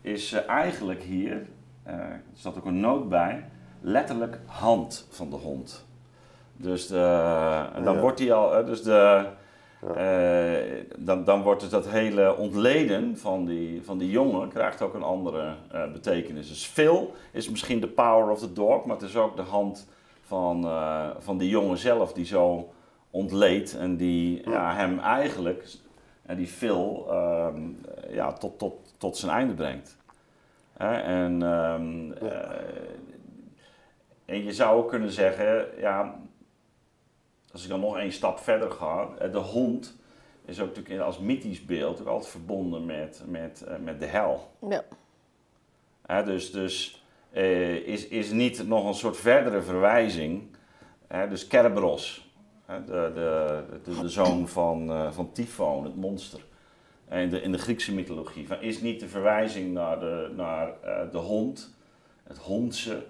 [0.00, 1.46] is eh, eigenlijk hier,
[1.82, 3.48] eh, er staat ook een noot bij,
[3.80, 5.86] letterlijk hand van de hond.
[6.56, 6.98] Dus de,
[7.74, 8.00] en dan Ja.
[8.00, 9.24] wordt die al, eh, dus de,
[9.96, 14.94] eh, dan, dan wordt het dat hele ontleden van die, van die jongen krijgt ook
[14.94, 16.48] een andere eh, betekenis.
[16.48, 19.88] Dus Phil is misschien de power of the dog, maar het is ook de hand
[20.22, 22.72] van, eh, van die jongen zelf die zo
[23.10, 25.66] ontleed en die ja, hem eigenlijk,
[26.26, 27.60] en die Phil, ehm,
[28.10, 29.96] ja, tot, tot, tot zijn einde brengt.
[30.72, 31.74] Hè, en, eh,
[34.28, 36.20] en je zou ook kunnen zeggen, ja,
[37.52, 39.96] als ik dan nog één stap verder ga, eh, de hond
[40.44, 44.50] is ook natuurlijk als mythisch beeld ook altijd verbonden met, met, eh, met de hel.
[44.68, 46.22] Ja.
[46.22, 50.42] Dus dus eh, is, is niet nog een soort verdere verwijzing.
[51.06, 52.30] Hè, dus Kerberos,
[52.64, 56.40] hè, de, de, de, de zoon van, eh, van Tyfoon, het monster.
[57.10, 58.46] In de, in de Griekse mythologie.
[58.46, 61.74] Van, is niet de verwijzing naar de, naar, eh, de hond,
[62.22, 63.04] het hondse,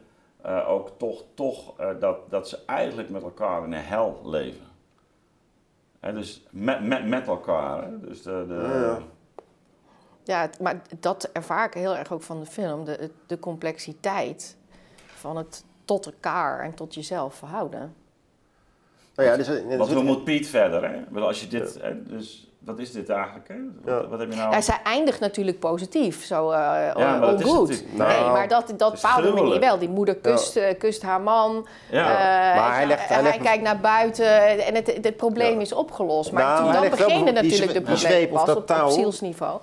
[0.48, 4.66] eh, ook toch, toch eh, dat, dat ze eigenlijk met elkaar in een hel leven.
[6.00, 7.82] Hè, dus met, met, met elkaar.
[7.82, 8.00] Hè?
[8.00, 8.96] Dus de, de,
[10.24, 10.50] Ja, ja.
[10.60, 12.84] Maar dat ervaar ik heel erg ook van de film.
[12.84, 14.56] De, de complexiteit
[15.06, 17.94] van het tot elkaar en tot jezelf verhouden.
[19.14, 20.90] Nou ja, dus, er Want zit- hoe moet Piet verder?
[20.90, 21.20] Hè?
[21.20, 23.48] Als je dit, hè, dus wat is dit eigenlijk?
[23.48, 23.54] Hè?
[23.82, 24.08] Wat, Ja.
[24.08, 24.50] wat heb je nou?
[24.52, 27.68] Ja, zij eindigt natuurlijk positief, zo eh maar all dat is good.
[27.68, 29.78] natuurlijk- Nou, nee, maar dat, dat bepaalde manier wel.
[29.78, 31.66] Die moeder kust, eh, kust haar man.
[31.90, 32.00] ja.
[32.10, 35.60] Eh, Maar hij legt- hij hij legt- kijkt naar buiten en het, het probleem Ja.
[35.60, 36.32] is opgelost.
[36.32, 38.90] Maar Nou, toen, hij dan beginnen natuurlijk de problemen zweep of pas dat op, op
[38.90, 39.60] zielsniveau.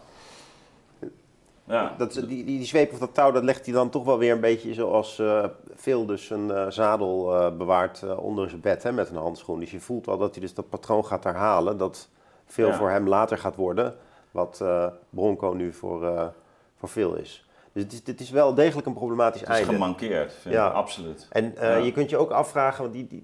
[1.68, 1.94] ja.
[1.98, 4.32] dat, die, die, die zweep of dat touw, dat legt hij dan toch wel weer
[4.32, 5.44] een beetje zoals eh
[5.76, 9.60] Phil dus een eh, zadel eh, bewaart eh, onder zijn bed hè, met een handschoen.
[9.60, 11.78] Dus je voelt al dat hij dus dat patroon gaat herhalen.
[11.78, 12.08] Dat
[12.46, 12.76] veel Ja.
[12.78, 13.96] voor hem later gaat worden,
[14.32, 16.26] wat eh, Bronco nu voor, eh,
[16.78, 17.50] voor Phil is.
[17.72, 19.72] Dus het is, dit is wel degelijk een problematisch Het is einde.
[19.74, 20.68] gemankeerd, vind Ja.
[20.68, 21.28] ik, absoluut.
[21.32, 21.76] En eh, Ja.
[21.76, 23.24] je kunt je ook afvragen, want die, die,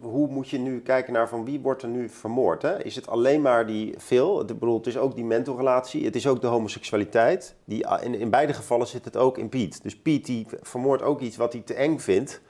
[0.00, 2.62] hoe moet je nu kijken naar van wie wordt er nu vermoord?
[2.62, 2.82] Hè?
[2.82, 4.40] Is het alleen maar die Phil?
[4.40, 7.54] Ik bedoel, het is ook die mentorrelatie, het is ook de homoseksualiteit.
[7.64, 9.82] Die, in, in beide gevallen zit het ook in Piet.
[9.82, 12.40] Dus Piet die vermoordt ook iets wat hij te eng vindt,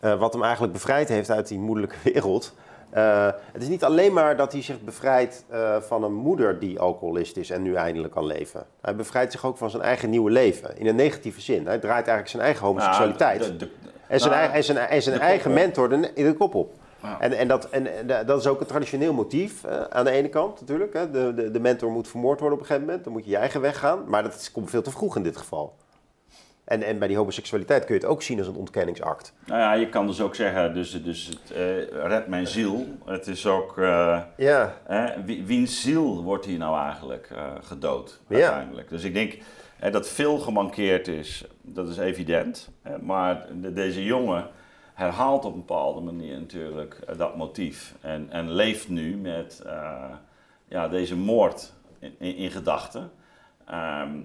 [0.00, 2.54] wat hem eigenlijk bevrijd heeft uit die moeilijke wereld.
[2.90, 6.80] Eh, het is niet alleen maar dat hij zich bevrijdt eh, van een moeder die
[6.80, 8.66] alcoholist is en nu eindelijk kan leven.
[8.80, 11.66] Hij bevrijdt zich ook van zijn eigen nieuwe leven, in een negatieve zin.
[11.66, 13.38] Hij draait eigenlijk zijn eigen homoseksualiteit.
[13.40, 13.70] Nou, de- de-
[14.08, 15.56] En zijn, nou, eigen, en zijn, en zijn de kop eigen op.
[15.56, 16.72] mentor de, de kop op.
[17.18, 20.28] En, en, dat, en, en dat is ook een traditioneel motief eh, aan de ene
[20.28, 20.92] kant natuurlijk.
[20.92, 21.10] Hè.
[21.10, 23.04] De, de, de mentor moet vermoord worden op een gegeven moment.
[23.04, 24.04] Dan moet je je eigen weg gaan.
[24.06, 25.74] Maar dat komt veel te vroeg in dit geval.
[26.68, 29.32] En, en bij die homoseksualiteit kun je het ook zien als een ontkenningsact.
[29.46, 32.86] Nou ja, je kan dus ook zeggen, dus, dus het eh, redt mijn ziel.
[33.04, 34.74] Het is ook, eh, Ja,
[35.24, 38.34] wie, wiens ziel wordt hier nou eigenlijk eh, gedood Ja.
[38.36, 38.88] uiteindelijk?
[38.88, 39.38] Dus ik denk
[39.92, 42.68] dat veel gemankeerd is, dat is evident.
[43.00, 44.46] Maar de- deze jongen
[44.94, 47.94] herhaalt op een bepaalde manier natuurlijk eh, dat motief.
[48.00, 49.62] En, en leeft nu met
[50.68, 53.10] ja, deze moord in, in, in gedachten.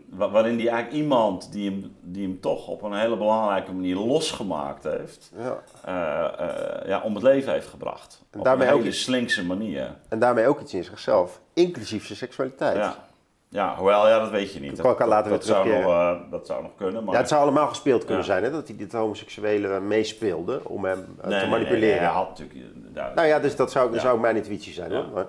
[0.09, 3.95] Wa- waarin die eigenlijk iemand die hem, die hem toch op een hele belangrijke manier
[3.95, 5.57] losgemaakt heeft, Ja.
[5.85, 8.25] eh, eh, ja, om het leven heeft gebracht.
[8.31, 9.95] En op daarmee een ook hele iets- slinkse manier.
[10.09, 12.75] En daarmee ook iets in zichzelf, inclusief zijn seksualiteit.
[12.77, 12.95] Ja.
[13.49, 14.77] ja, hoewel, ja, dat weet je niet.
[14.77, 17.03] Dat kan later weer dat, zou nog, eh, dat zou nog kunnen.
[17.03, 18.29] Maar Ja, het zou allemaal gespeeld kunnen Ja.
[18.31, 18.51] zijn, hè?
[18.51, 21.69] dat hij dit homoseksuele meespeelde om hem Nee, te manipuleren.
[21.79, 23.15] Nee, nee, hij had natuurlijk...
[23.15, 24.01] Nou ja, dus dat zou, dat Ja.
[24.01, 24.91] zou ook mijn intuïtie zijn.
[24.93, 25.05] Hoor.
[25.13, 25.25] Maar,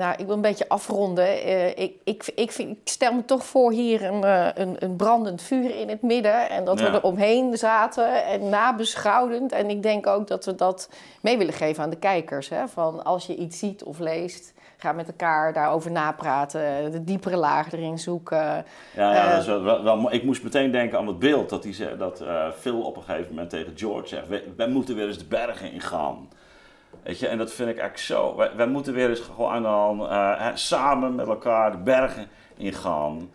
[0.00, 1.26] Nou, ik wil een beetje afronden.
[1.42, 4.96] Eh, ik, ik, ik, vind, ik stel me toch voor hier een, eh, een, een
[4.96, 6.50] brandend vuur in het midden.
[6.50, 6.90] En dat Ja.
[6.90, 9.52] we er omheen zaten en nabeschouwend.
[9.52, 10.90] En ik denk ook dat we dat
[11.20, 12.48] mee willen geven aan de kijkers.
[12.48, 12.68] Hè?
[12.68, 16.92] Van als je iets ziet of leest, ga met elkaar daarover napraten.
[16.92, 18.38] De diepere lagen erin zoeken.
[18.38, 21.96] Ja, ja Eh, dat is wel, ik moest meteen denken aan het beeld dat, zei,
[21.96, 22.24] dat
[22.58, 25.72] Phil op een gegeven moment tegen George zegt: wij, wij moeten weer eens de bergen
[25.72, 26.28] ingaan.
[27.02, 28.36] Weet je, en dat vind ik eigenlijk zo.
[28.36, 33.30] Wij, wij moeten weer eens gewoon dan eh, hè, samen met elkaar de bergen ingaan.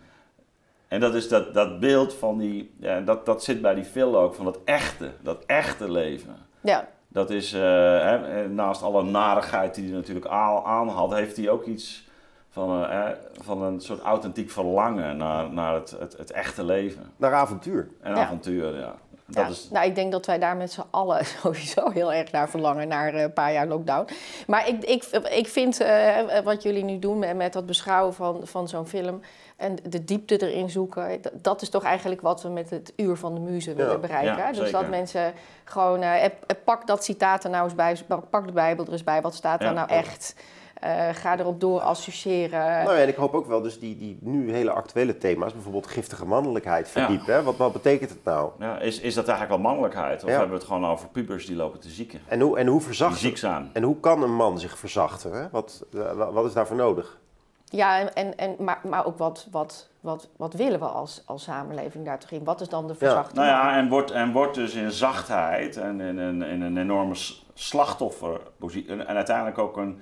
[0.88, 4.18] En dat is dat, dat beeld van die, ja, dat, dat zit bij die Phil
[4.18, 6.36] ook, van dat echte, dat echte leven.
[6.60, 11.12] Ja, Dat is, eh, hè, eh, naast alle narigheid die hij natuurlijk aan, aan had,
[11.14, 12.08] heeft hij ook iets
[12.50, 13.12] van, eh, hè,
[13.42, 17.12] van een soort authentiek verlangen naar, naar het, het, het echte leven.
[17.16, 17.88] naar avontuur.
[18.00, 18.20] En Ja.
[18.22, 18.94] avontuur, ja.
[19.26, 19.50] Dat ja.
[19.50, 22.88] is, Nou, ik denk dat wij daar met z'n allen sowieso heel erg naar verlangen,
[22.88, 24.08] naar eh, een paar jaar lockdown.
[24.46, 28.40] Maar ik, ik, ik vind eh, wat jullie nu doen met, met dat beschouwen van,
[28.44, 29.20] van zo'n film
[29.56, 33.34] en de diepte erin zoeken, dat, is toch eigenlijk wat we met het uur van
[33.34, 34.36] de muze willen bereiken.
[34.36, 34.72] ja, dus zeker.
[34.72, 35.32] dat mensen
[35.64, 36.30] gewoon, eh, eh,
[36.64, 37.96] pak dat citaat er nou eens bij,
[38.30, 40.34] pak de Bijbel er eens bij, wat staat daar nou echt?
[40.80, 42.60] Eh, ga erop door associëren.
[42.84, 45.86] Nou ja, en ik hoop ook wel dus die, die nu hele actuele thema's, bijvoorbeeld
[45.86, 47.34] giftige mannelijkheid, verdiepen.
[47.34, 47.42] hè.
[47.42, 48.50] Wat, wat betekent het nou?
[48.58, 50.22] ja, is, is dat eigenlijk wel mannelijkheid?
[50.22, 50.36] Of Ja.
[50.36, 52.20] hebben we het gewoon over pubers die lopen te zieken?
[52.28, 53.18] En hoe, en hoe verzachten?
[53.18, 53.70] ziek zijn.
[53.72, 55.32] En hoe kan een man zich verzachten?
[55.32, 55.48] Hè?
[55.50, 57.18] Wat, wa- wat is daarvoor nodig?
[57.64, 61.42] Ja, en, en, en, maar, maar ook wat, wat, wat, wat willen we als, als
[61.42, 62.44] samenleving daar toch in?
[62.44, 63.56] Wat is dan de verzachte Nou man?
[63.56, 67.14] ja, en wordt, en wordt dus in zachtheid en in, in, in een enorme
[67.54, 69.98] slachtofferpositie en, en uiteindelijk ook een,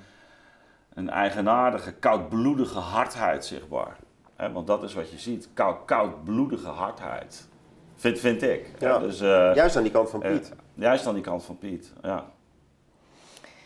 [0.94, 3.96] een eigenaardige, koudbloedige hardheid zichtbaar.
[4.36, 7.48] Hè, want dat is wat je ziet, koud, koudbloedige hardheid.
[7.94, 8.70] Vind, vind ik.
[8.78, 8.98] Ja.
[8.98, 10.52] Dus, eh, Juist aan die kant van eh, Piet.
[10.74, 12.24] juist aan die kant van Piet, ja.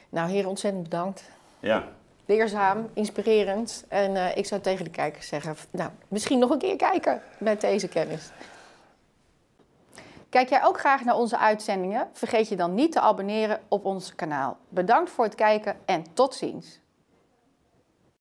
[0.09, 1.31] Nou, heren, ontzettend bedankt.
[1.61, 1.85] ja.
[2.27, 3.85] Leerzaam, inspirerend.
[3.89, 7.61] En eh, ik zou tegen de kijkers zeggen, nou, misschien nog een keer kijken met
[7.61, 8.31] deze kennis.
[10.29, 12.09] Kijk jij ook graag naar onze uitzendingen?
[12.13, 14.57] Vergeet je dan niet te abonneren op ons kanaal.
[14.69, 16.81] Bedankt voor het kijken en tot ziens.